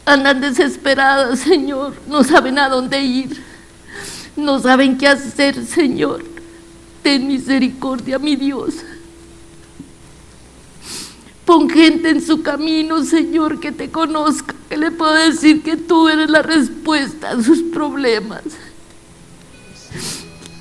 Andan 0.04 0.42
desesperadas, 0.42 1.40
Señor, 1.40 1.94
no 2.06 2.26
saben 2.26 2.60
a 2.60 2.68
dónde 2.68 3.02
ir, 3.02 3.42
no 4.36 4.60
saben 4.60 4.98
qué 4.98 5.08
hacer, 5.08 5.66
Señor. 5.66 6.22
Ten 7.02 7.30
misericordia, 7.30 8.20
mi 8.20 8.36
Dios. 8.36 8.74
Pon 11.46 11.70
gente 11.70 12.10
en 12.10 12.22
su 12.22 12.42
camino, 12.42 13.06
Señor, 13.06 13.62
que 13.62 13.72
te 13.72 13.90
conozca, 13.90 14.54
que 14.68 14.76
le 14.76 14.92
pueda 14.92 15.30
decir 15.30 15.64
que 15.64 15.78
tú 15.78 16.10
eres 16.10 16.30
la 16.30 16.42
respuesta 16.42 17.30
a 17.30 17.42
sus 17.42 17.62
problemas 17.72 18.44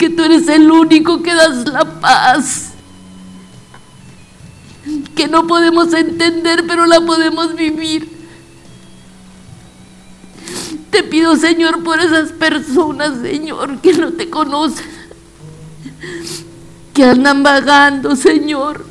que 0.01 0.09
tú 0.09 0.25
eres 0.25 0.49
el 0.49 0.71
único 0.71 1.23
que 1.23 1.35
das 1.35 1.69
la 1.69 1.85
paz, 2.01 2.71
que 5.15 5.29
no 5.29 5.47
podemos 5.47 5.93
entender, 5.93 6.65
pero 6.67 6.87
la 6.87 7.03
podemos 7.03 7.55
vivir. 7.55 8.11
Te 10.89 11.03
pido, 11.03 11.37
Señor, 11.37 11.83
por 11.83 12.01
esas 12.01 12.33
personas, 12.33 13.21
Señor, 13.21 13.79
que 13.83 13.93
no 13.93 14.15
te 14.15 14.31
conocen, 14.31 14.87
que 16.95 17.05
andan 17.05 17.43
vagando, 17.43 18.17
Señor, 18.17 18.87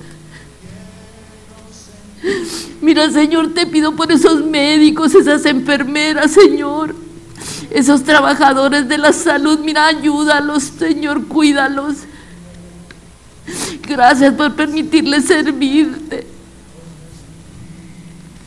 Mira, 2.82 3.10
Señor, 3.10 3.54
te 3.56 3.66
pido 3.66 3.96
por 3.96 4.12
esos 4.12 4.46
médicos, 4.46 5.16
esas 5.16 5.44
enfermeras, 5.46 6.32
Señor. 6.32 6.94
Esos 7.70 8.04
trabajadores 8.04 8.88
de 8.88 8.98
la 8.98 9.14
salud, 9.14 9.60
mira, 9.60 9.88
ayúdalos, 9.88 10.64
Señor, 10.64 11.28
cuídalos. 11.28 11.98
Gracias 13.88 14.34
por 14.34 14.56
permitirles 14.56 15.26
servirte. 15.26 16.28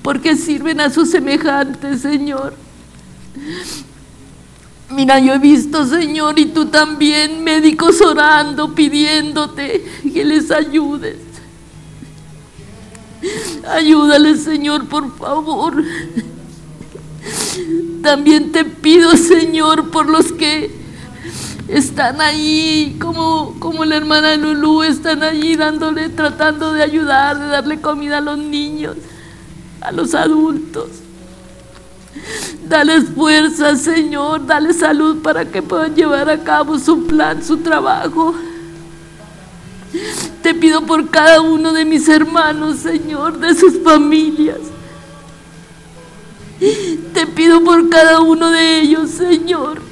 Porque 0.02 0.36
sirven 0.36 0.80
a 0.80 0.90
sus 0.90 1.10
semejantes, 1.10 2.00
Señor. 2.00 2.54
Mira, 4.90 5.18
yo 5.18 5.34
he 5.34 5.38
visto, 5.38 5.86
Señor, 5.86 6.38
y 6.38 6.46
tú 6.46 6.66
también, 6.66 7.42
médicos 7.42 8.00
orando, 8.00 8.74
pidiéndote 8.74 9.84
que 10.12 10.24
les 10.24 10.50
ayudes. 10.50 11.16
Ayúdales, 13.68 14.42
Señor, 14.42 14.86
por 14.88 15.16
favor. 15.16 15.82
También 18.02 18.50
te 18.50 18.64
pido, 18.64 19.12
Señor, 19.16 19.90
por 19.90 20.10
los 20.10 20.32
que 20.32 20.70
están 21.68 22.20
ahí, 22.20 22.96
como, 23.00 23.54
como 23.60 23.84
la 23.84 23.96
hermana 23.96 24.36
Lulú, 24.36 24.82
están 24.82 25.22
allí 25.22 25.54
dándole, 25.54 26.08
tratando 26.08 26.72
de 26.72 26.82
ayudar, 26.82 27.38
de 27.38 27.46
darle 27.46 27.80
comida 27.80 28.18
a 28.18 28.20
los 28.20 28.38
niños, 28.38 28.96
a 29.80 29.92
los 29.92 30.14
adultos. 30.14 30.88
Dales 32.68 33.04
fuerza, 33.14 33.76
Señor, 33.76 34.46
dale 34.46 34.74
salud 34.74 35.22
para 35.22 35.44
que 35.44 35.62
puedan 35.62 35.94
llevar 35.94 36.28
a 36.28 36.42
cabo 36.42 36.78
su 36.78 37.06
plan, 37.06 37.42
su 37.42 37.58
trabajo. 37.58 38.34
Te 40.42 40.54
pido 40.54 40.82
por 40.82 41.08
cada 41.08 41.40
uno 41.40 41.72
de 41.72 41.84
mis 41.84 42.08
hermanos, 42.08 42.78
Señor, 42.78 43.38
de 43.38 43.54
sus 43.54 43.78
familias. 43.82 44.71
Te 47.12 47.26
pido 47.26 47.62
por 47.64 47.88
cada 47.88 48.20
uno 48.20 48.50
de 48.50 48.80
ellos, 48.80 49.10
Señor. 49.10 49.82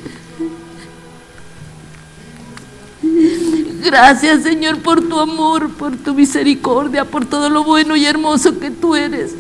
Gracias, 3.83 4.43
Señor, 4.43 4.79
por 4.79 5.09
tu 5.09 5.18
amor, 5.18 5.71
por 5.71 5.97
tu 5.97 6.14
misericordia, 6.14 7.05
por 7.05 7.27
todo 7.27 7.51
lo 7.51 7.64
bueno 7.64 7.97
y 7.97 8.07
hermoso 8.07 8.59
que 8.61 8.71
tú 8.71 8.95
eres. 8.95 9.35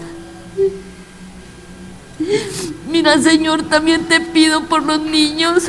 Mira, 2.90 3.20
Señor, 3.20 3.62
también 3.62 4.06
te 4.06 4.20
pido 4.20 4.64
por 4.64 4.82
los 4.82 5.00
niños, 5.00 5.64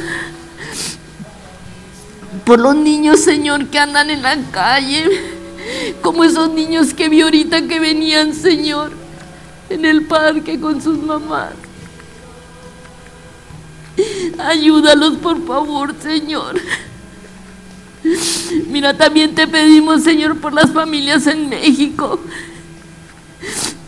por 2.46 2.60
los 2.60 2.76
niños, 2.76 3.20
Señor, 3.20 3.68
que 3.68 3.78
andan 3.78 4.10
en 4.10 4.24
la 4.24 4.36
calle, 4.52 5.06
como 6.02 6.24
esos 6.24 6.52
niños 6.52 6.94
que 6.94 7.08
vi 7.10 7.22
ahorita 7.22 7.68
que 7.68 7.80
venían, 7.80 8.34
Señor, 8.34 9.01
en 9.72 9.86
el 9.86 10.06
parque 10.06 10.60
con 10.60 10.82
sus 10.82 10.98
mamás. 10.98 11.54
Ayúdalos, 14.38 15.18
por 15.18 15.46
favor, 15.46 15.94
Señor. 16.02 16.60
Mira, 18.68 18.96
también 18.96 19.36
te 19.36 19.48
pedimos, 19.48 20.04
Señor, 20.04 20.38
por 20.40 20.54
las 20.54 20.72
familias 20.72 21.28
en 21.28 21.50
México. 21.50 22.20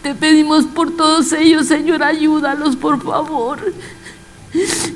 Te 0.01 0.13
pedimos 0.13 0.65
por 0.65 0.95
todos 0.95 1.31
ellos, 1.33 1.67
Señor, 1.67 2.03
ayúdalos, 2.03 2.75
por 2.75 3.01
favor. 3.01 3.73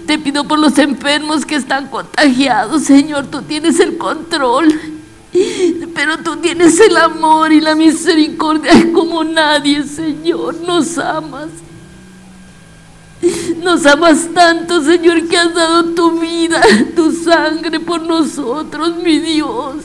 Te 0.05 0.19
pido 0.19 0.47
por 0.47 0.59
los 0.59 0.77
enfermos 0.77 1.45
que 1.45 1.55
están 1.55 1.87
contagiados, 1.87 2.83
Señor, 2.83 3.27
tú 3.27 3.41
tienes 3.41 3.79
el 3.79 3.97
control. 3.97 4.96
Pero 5.31 6.17
tú 6.19 6.37
tienes 6.37 6.79
el 6.79 6.95
amor 6.97 7.51
y 7.51 7.59
la 7.59 7.75
misericordia 7.75 8.71
como 8.93 9.23
nadie, 9.23 9.83
Señor, 9.83 10.55
nos 10.61 10.97
amas. 10.97 11.49
Nos 13.63 13.85
amas 13.85 14.27
tanto, 14.33 14.81
Señor, 14.83 15.27
que 15.27 15.37
has 15.37 15.53
dado 15.53 15.85
tu 15.95 16.19
vida, 16.19 16.61
tu 16.95 17.11
sangre 17.11 17.79
por 17.79 18.01
nosotros, 18.01 18.95
mi 18.97 19.19
Dios. 19.19 19.77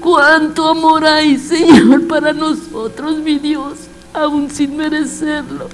Cuánto 0.00 0.68
amor 0.68 1.04
hay, 1.04 1.38
Señor, 1.38 2.06
para 2.06 2.32
nosotros, 2.32 3.18
mi 3.18 3.38
Dios, 3.38 3.74
aún 4.12 4.50
sin 4.50 4.76
merecerlo, 4.76 5.68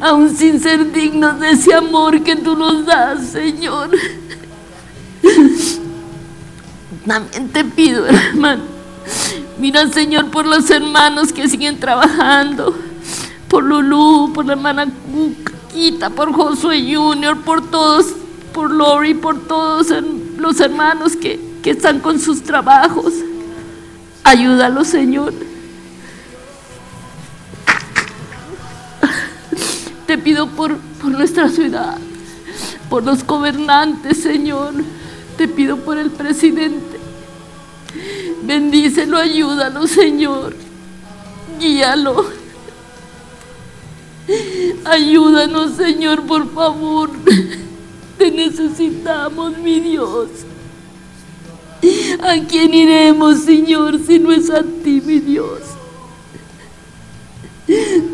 aún 0.00 0.34
sin 0.34 0.60
ser 0.60 0.92
dignos 0.92 1.40
de 1.40 1.50
ese 1.50 1.74
amor 1.74 2.22
que 2.22 2.36
tú 2.36 2.56
nos 2.56 2.86
das, 2.86 3.26
Señor. 3.28 3.90
También 7.06 7.48
te 7.50 7.64
pido, 7.64 8.06
hermano, 8.06 8.62
mira, 9.58 9.86
Señor, 9.88 10.30
por 10.30 10.46
los 10.46 10.70
hermanos 10.70 11.32
que 11.32 11.48
siguen 11.48 11.78
trabajando, 11.78 12.74
por 13.48 13.64
Lulú, 13.64 14.32
por 14.32 14.46
la 14.46 14.54
hermana 14.54 14.86
Cuquita, 14.86 16.10
por 16.10 16.32
Josué 16.32 16.94
Junior, 16.94 17.38
por 17.42 17.70
todos, 17.70 18.06
por 18.52 18.70
Lori, 18.70 19.14
por 19.14 19.46
todos 19.46 19.88
los 20.38 20.60
hermanos 20.60 21.16
que 21.16 21.54
que 21.64 21.70
están 21.70 21.98
con 22.00 22.20
sus 22.20 22.42
trabajos. 22.42 23.14
Ayúdalo, 24.22 24.84
Señor. 24.84 25.32
Te 30.06 30.18
pido 30.18 30.46
por, 30.46 30.76
por 30.76 31.10
nuestra 31.10 31.48
ciudad, 31.48 31.96
por 32.90 33.02
los 33.02 33.26
gobernantes, 33.26 34.22
Señor. 34.22 34.74
Te 35.38 35.48
pido 35.48 35.78
por 35.78 35.96
el 35.96 36.10
presidente. 36.10 36.93
Bendícelo, 38.42 39.16
ayúdalo, 39.16 39.86
Señor. 39.86 40.54
Guíalo. 41.58 42.26
Ayúdanos, 44.84 45.72
Señor, 45.76 46.22
por 46.22 46.52
favor. 46.52 47.10
Te 48.18 48.30
necesitamos, 48.30 49.58
mi 49.58 49.80
Dios. 49.80 50.28
¿A 52.22 52.38
quién 52.48 52.72
iremos, 52.72 53.40
Señor, 53.40 53.98
si 54.06 54.18
no 54.18 54.32
es 54.32 54.50
a 54.50 54.62
ti, 54.62 55.02
mi 55.04 55.20
Dios? 55.20 55.60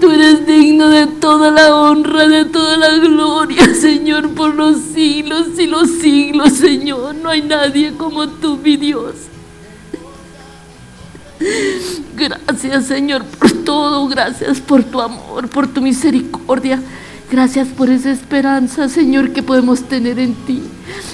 Tú 0.00 0.10
eres 0.10 0.46
digno 0.46 0.88
de 0.88 1.06
toda 1.06 1.50
la 1.50 1.74
honra, 1.74 2.28
de 2.28 2.44
toda 2.44 2.76
la 2.76 2.96
gloria, 2.98 3.74
Señor, 3.74 4.30
por 4.30 4.54
los 4.54 4.78
siglos 4.94 5.58
y 5.58 5.66
los 5.66 5.88
siglos, 5.88 6.52
Señor. 6.52 7.14
No 7.16 7.30
hay 7.30 7.42
nadie 7.42 7.92
como 7.96 8.28
tú, 8.28 8.56
mi 8.56 8.76
Dios. 8.76 9.29
Gracias, 12.16 12.86
Señor, 12.86 13.24
por 13.24 13.52
todo. 13.64 14.06
Gracias 14.08 14.60
por 14.60 14.84
tu 14.84 15.00
amor, 15.00 15.48
por 15.48 15.68
tu 15.68 15.80
misericordia. 15.80 16.80
Gracias 17.30 17.68
por 17.68 17.88
esa 17.88 18.10
esperanza, 18.10 18.88
Señor, 18.88 19.32
que 19.32 19.42
podemos 19.42 19.84
tener 19.84 20.18
en 20.18 20.34
ti. 20.34 20.62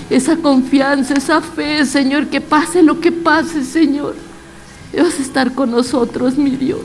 Esa 0.08 0.36
confianza, 0.36 1.14
esa 1.14 1.40
fe, 1.42 1.84
Señor, 1.84 2.28
que 2.28 2.40
pase 2.40 2.82
lo 2.82 3.00
que 3.00 3.12
pase, 3.12 3.64
Señor. 3.64 4.14
Vas 4.96 5.18
a 5.18 5.22
estar 5.22 5.52
con 5.52 5.70
nosotros, 5.70 6.38
mi 6.38 6.50
Dios. 6.50 6.80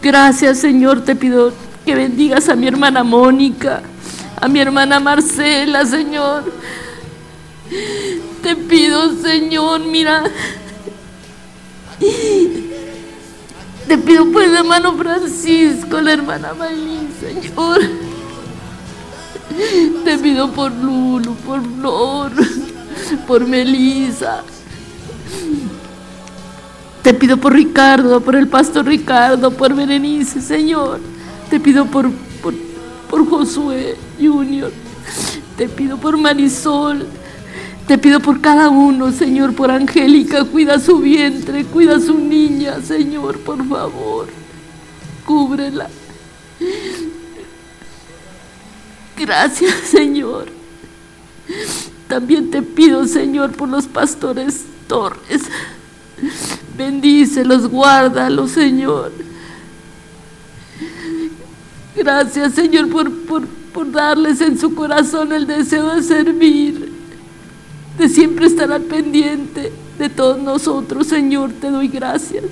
Gracias, 0.00 0.58
Señor, 0.58 1.02
te 1.02 1.16
pido 1.16 1.52
que 1.84 1.96
bendigas 1.96 2.48
a 2.48 2.54
mi 2.54 2.68
hermana 2.68 3.02
Mónica, 3.02 3.82
a 4.40 4.46
mi 4.46 4.60
hermana 4.60 5.00
Marcela, 5.00 5.84
Señor. 5.84 6.52
Te 8.42 8.54
pido, 8.54 9.12
Señor, 9.20 9.80
mira, 9.80 10.22
te 13.88 13.98
pido 13.98 14.30
por 14.30 14.42
el 14.42 14.54
hermano 14.54 14.96
Francisco, 14.96 16.00
la 16.00 16.12
hermana 16.12 16.54
Maylin, 16.54 17.08
Señor. 17.20 17.80
Te 20.04 20.18
pido 20.18 20.50
por 20.52 20.70
Lulu, 20.72 21.34
por 21.36 21.62
Flor, 21.62 22.32
por 23.26 23.46
Melisa. 23.46 24.42
Te 27.02 27.14
pido 27.14 27.36
por 27.38 27.54
Ricardo, 27.54 28.20
por 28.20 28.36
el 28.36 28.48
pastor 28.48 28.86
Ricardo, 28.86 29.50
por 29.50 29.74
Berenice, 29.74 30.40
Señor. 30.40 31.00
Te 31.48 31.58
pido 31.58 31.86
por, 31.86 32.10
por, 32.42 32.54
por 33.08 33.28
Josué 33.28 33.96
Junior. 34.20 34.70
Te 35.56 35.68
pido 35.68 35.96
por 35.96 36.16
Marisol. 36.16 37.06
Te 37.88 37.96
pido 37.96 38.20
por 38.20 38.42
cada 38.42 38.68
uno, 38.68 39.10
Señor, 39.12 39.54
por 39.54 39.70
Angélica, 39.70 40.44
cuida 40.44 40.78
su 40.78 40.98
vientre, 40.98 41.64
cuida 41.64 41.98
su 41.98 42.18
niña, 42.18 42.82
Señor, 42.82 43.38
por 43.38 43.66
favor. 43.66 44.28
Cúbrela. 45.24 45.88
Gracias, 49.16 49.74
Señor. 49.90 50.48
También 52.08 52.50
te 52.50 52.60
pido, 52.60 53.06
Señor, 53.06 53.52
por 53.52 53.70
los 53.70 53.86
pastores 53.86 54.66
Torres. 54.86 55.44
Bendícelos, 56.76 57.68
guárdalos, 57.68 58.50
Señor. 58.50 59.12
Gracias, 61.96 62.52
Señor, 62.52 62.90
por, 62.90 63.10
por, 63.24 63.46
por 63.46 63.90
darles 63.90 64.42
en 64.42 64.58
su 64.58 64.74
corazón 64.74 65.32
el 65.32 65.46
deseo 65.46 65.94
de 65.94 66.02
servir 66.02 66.97
de 67.98 68.08
siempre 68.08 68.46
estar 68.46 68.70
al 68.72 68.82
pendiente 68.82 69.72
de 69.98 70.08
todos 70.08 70.40
nosotros, 70.40 71.06
Señor, 71.06 71.52
te 71.60 71.70
doy 71.70 71.88
gracias. 71.88 72.44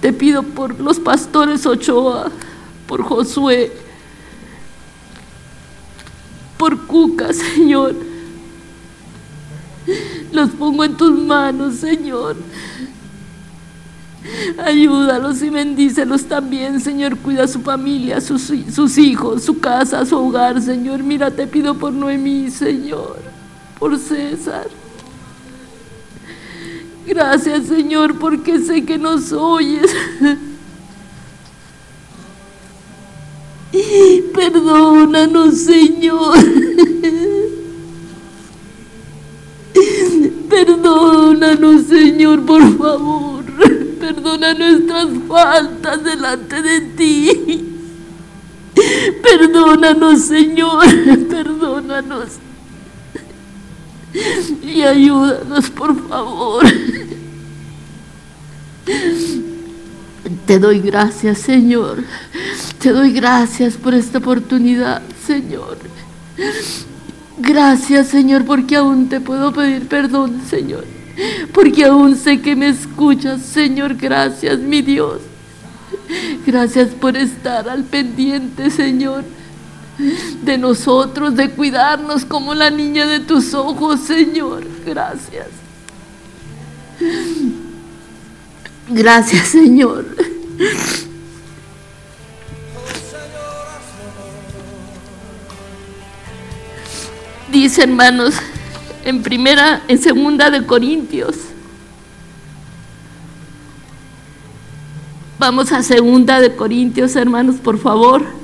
Te 0.00 0.12
pido 0.12 0.42
por 0.42 0.78
los 0.80 0.98
pastores 0.98 1.64
Ochoa, 1.66 2.30
por 2.86 3.02
Josué, 3.02 3.72
por 6.56 6.86
Cuca, 6.86 7.32
Señor. 7.32 7.94
Los 10.32 10.50
pongo 10.50 10.84
en 10.84 10.96
tus 10.96 11.18
manos, 11.18 11.76
Señor. 11.76 12.36
Ayúdalos 14.62 15.42
y 15.42 15.50
bendícelos 15.50 16.24
también, 16.24 16.80
Señor. 16.80 17.16
Cuida 17.16 17.44
a 17.44 17.48
su 17.48 17.60
familia, 17.60 18.20
sus, 18.20 18.52
sus 18.72 18.98
hijos, 18.98 19.44
su 19.44 19.58
casa, 19.58 20.04
su 20.04 20.16
hogar, 20.18 20.60
Señor. 20.60 21.02
Mira, 21.02 21.30
te 21.30 21.46
pido 21.46 21.74
por 21.74 21.92
Noemí, 21.92 22.50
Señor, 22.50 23.18
por 23.78 23.98
César. 23.98 24.68
Gracias, 27.06 27.66
Señor, 27.66 28.18
porque 28.18 28.58
sé 28.58 28.84
que 28.84 28.98
nos 28.98 29.32
oyes. 29.32 29.90
Perdónanos, 34.34 35.58
Señor. 35.58 36.36
Perdónanos, 40.50 41.82
Señor, 41.86 42.44
por 42.44 42.76
favor. 42.76 43.44
Perdona 44.00 44.54
nuestras 44.54 45.08
faltas 45.26 46.04
delante 46.04 46.62
de 46.62 46.80
ti. 46.80 47.64
Perdónanos, 49.22 50.20
Señor. 50.22 50.84
Perdónanos. 51.28 52.38
Y 54.62 54.82
ayúdanos, 54.82 55.70
por 55.70 56.08
favor. 56.08 56.64
Te 60.46 60.58
doy 60.58 60.80
gracias, 60.80 61.38
Señor. 61.38 62.04
Te 62.78 62.90
doy 62.90 63.12
gracias 63.12 63.74
por 63.76 63.94
esta 63.94 64.18
oportunidad, 64.18 65.02
Señor. 65.26 65.78
Gracias, 67.38 68.08
Señor, 68.08 68.44
porque 68.44 68.76
aún 68.76 69.08
te 69.08 69.20
puedo 69.20 69.52
pedir 69.52 69.86
perdón, 69.88 70.42
Señor. 70.48 70.84
Porque 71.52 71.84
aún 71.84 72.16
sé 72.16 72.40
que 72.40 72.56
me 72.56 72.68
escuchas, 72.68 73.42
Señor. 73.42 73.94
Gracias, 73.96 74.58
mi 74.58 74.82
Dios. 74.82 75.20
Gracias 76.46 76.88
por 76.88 77.16
estar 77.16 77.68
al 77.68 77.84
pendiente, 77.84 78.70
Señor, 78.70 79.24
de 80.42 80.58
nosotros, 80.58 81.34
de 81.34 81.50
cuidarnos 81.50 82.24
como 82.24 82.54
la 82.54 82.70
niña 82.70 83.06
de 83.06 83.20
tus 83.20 83.52
ojos, 83.54 84.00
Señor. 84.00 84.64
Gracias. 84.86 85.48
Gracias, 88.88 89.48
Señor. 89.48 90.06
Dice, 97.50 97.82
hermanos, 97.82 98.34
en 99.04 99.22
primera, 99.22 99.82
en 99.88 99.98
segunda 99.98 100.50
de 100.50 100.64
Corintios. 100.64 101.36
Vamos 105.38 105.72
a 105.72 105.82
segunda 105.82 106.40
de 106.40 106.54
Corintios, 106.54 107.16
hermanos, 107.16 107.56
por 107.56 107.78
favor. 107.78 108.37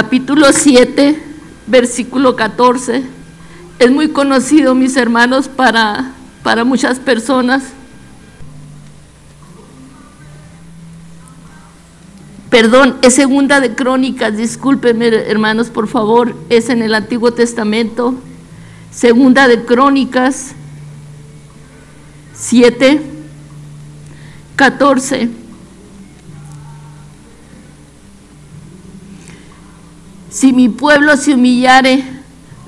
Capítulo 0.00 0.52
7, 0.52 1.20
versículo 1.66 2.36
14. 2.36 3.02
Es 3.80 3.90
muy 3.90 4.10
conocido, 4.10 4.76
mis 4.76 4.96
hermanos, 4.96 5.48
para, 5.48 6.12
para 6.44 6.62
muchas 6.62 7.00
personas. 7.00 7.64
Perdón, 12.48 12.98
es 13.02 13.14
segunda 13.14 13.58
de 13.58 13.74
Crónicas, 13.74 14.36
discúlpenme 14.36 15.08
hermanos, 15.08 15.66
por 15.66 15.88
favor, 15.88 16.32
es 16.48 16.68
en 16.68 16.82
el 16.82 16.94
Antiguo 16.94 17.32
Testamento. 17.32 18.14
Segunda 18.92 19.48
de 19.48 19.64
Crónicas 19.64 20.52
7, 22.34 23.02
14. 24.54 25.37
Si 30.38 30.52
mi 30.52 30.68
pueblo 30.68 31.16
se 31.16 31.34
humillare, 31.34 32.04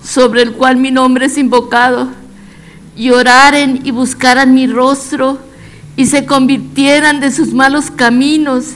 sobre 0.03 0.43
el 0.43 0.55
cual 0.55 0.77
mi 0.77 0.91
nombre 0.91 1.27
es 1.27 1.39
invocado, 1.39 2.09
y 2.97 3.11
oraren 3.11 3.83
y 3.85 3.93
buscaran 3.93 4.53
mi 4.53 4.67
rostro, 4.67 5.39
y 5.95 6.07
se 6.07 6.27
convirtieran 6.27 7.21
de 7.21 7.31
sus 7.31 7.53
malos 7.55 7.93
caminos, 7.93 8.71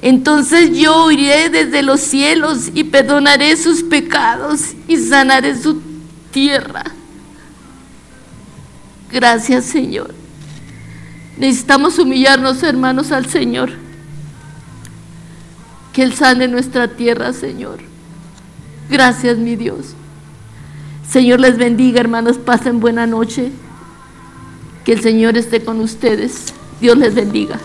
entonces 0.00 0.78
yo 0.78 1.10
iré 1.10 1.50
desde 1.50 1.82
los 1.82 2.00
cielos 2.00 2.70
y 2.72 2.84
perdonaré 2.84 3.56
sus 3.56 3.82
pecados 3.82 4.76
y 4.86 4.96
sanaré 4.96 5.60
su 5.60 5.82
tierra. 6.30 6.84
Gracias 9.10 9.64
Señor. 9.64 10.14
Necesitamos 11.36 11.98
humillarnos 11.98 12.62
hermanos 12.62 13.10
al 13.10 13.26
Señor. 13.26 13.72
Que 15.92 16.04
Él 16.04 16.14
sane 16.14 16.46
nuestra 16.46 16.86
tierra, 16.86 17.32
Señor. 17.32 17.95
Gracias 18.88 19.38
mi 19.38 19.56
Dios. 19.56 19.94
Señor 21.08 21.40
les 21.40 21.56
bendiga 21.56 22.00
hermanos, 22.00 22.38
pasen 22.38 22.80
buena 22.80 23.06
noche. 23.06 23.52
Que 24.84 24.92
el 24.92 25.00
Señor 25.00 25.36
esté 25.36 25.64
con 25.64 25.80
ustedes. 25.80 26.52
Dios 26.80 26.96
les 26.96 27.14
bendiga. 27.14 27.58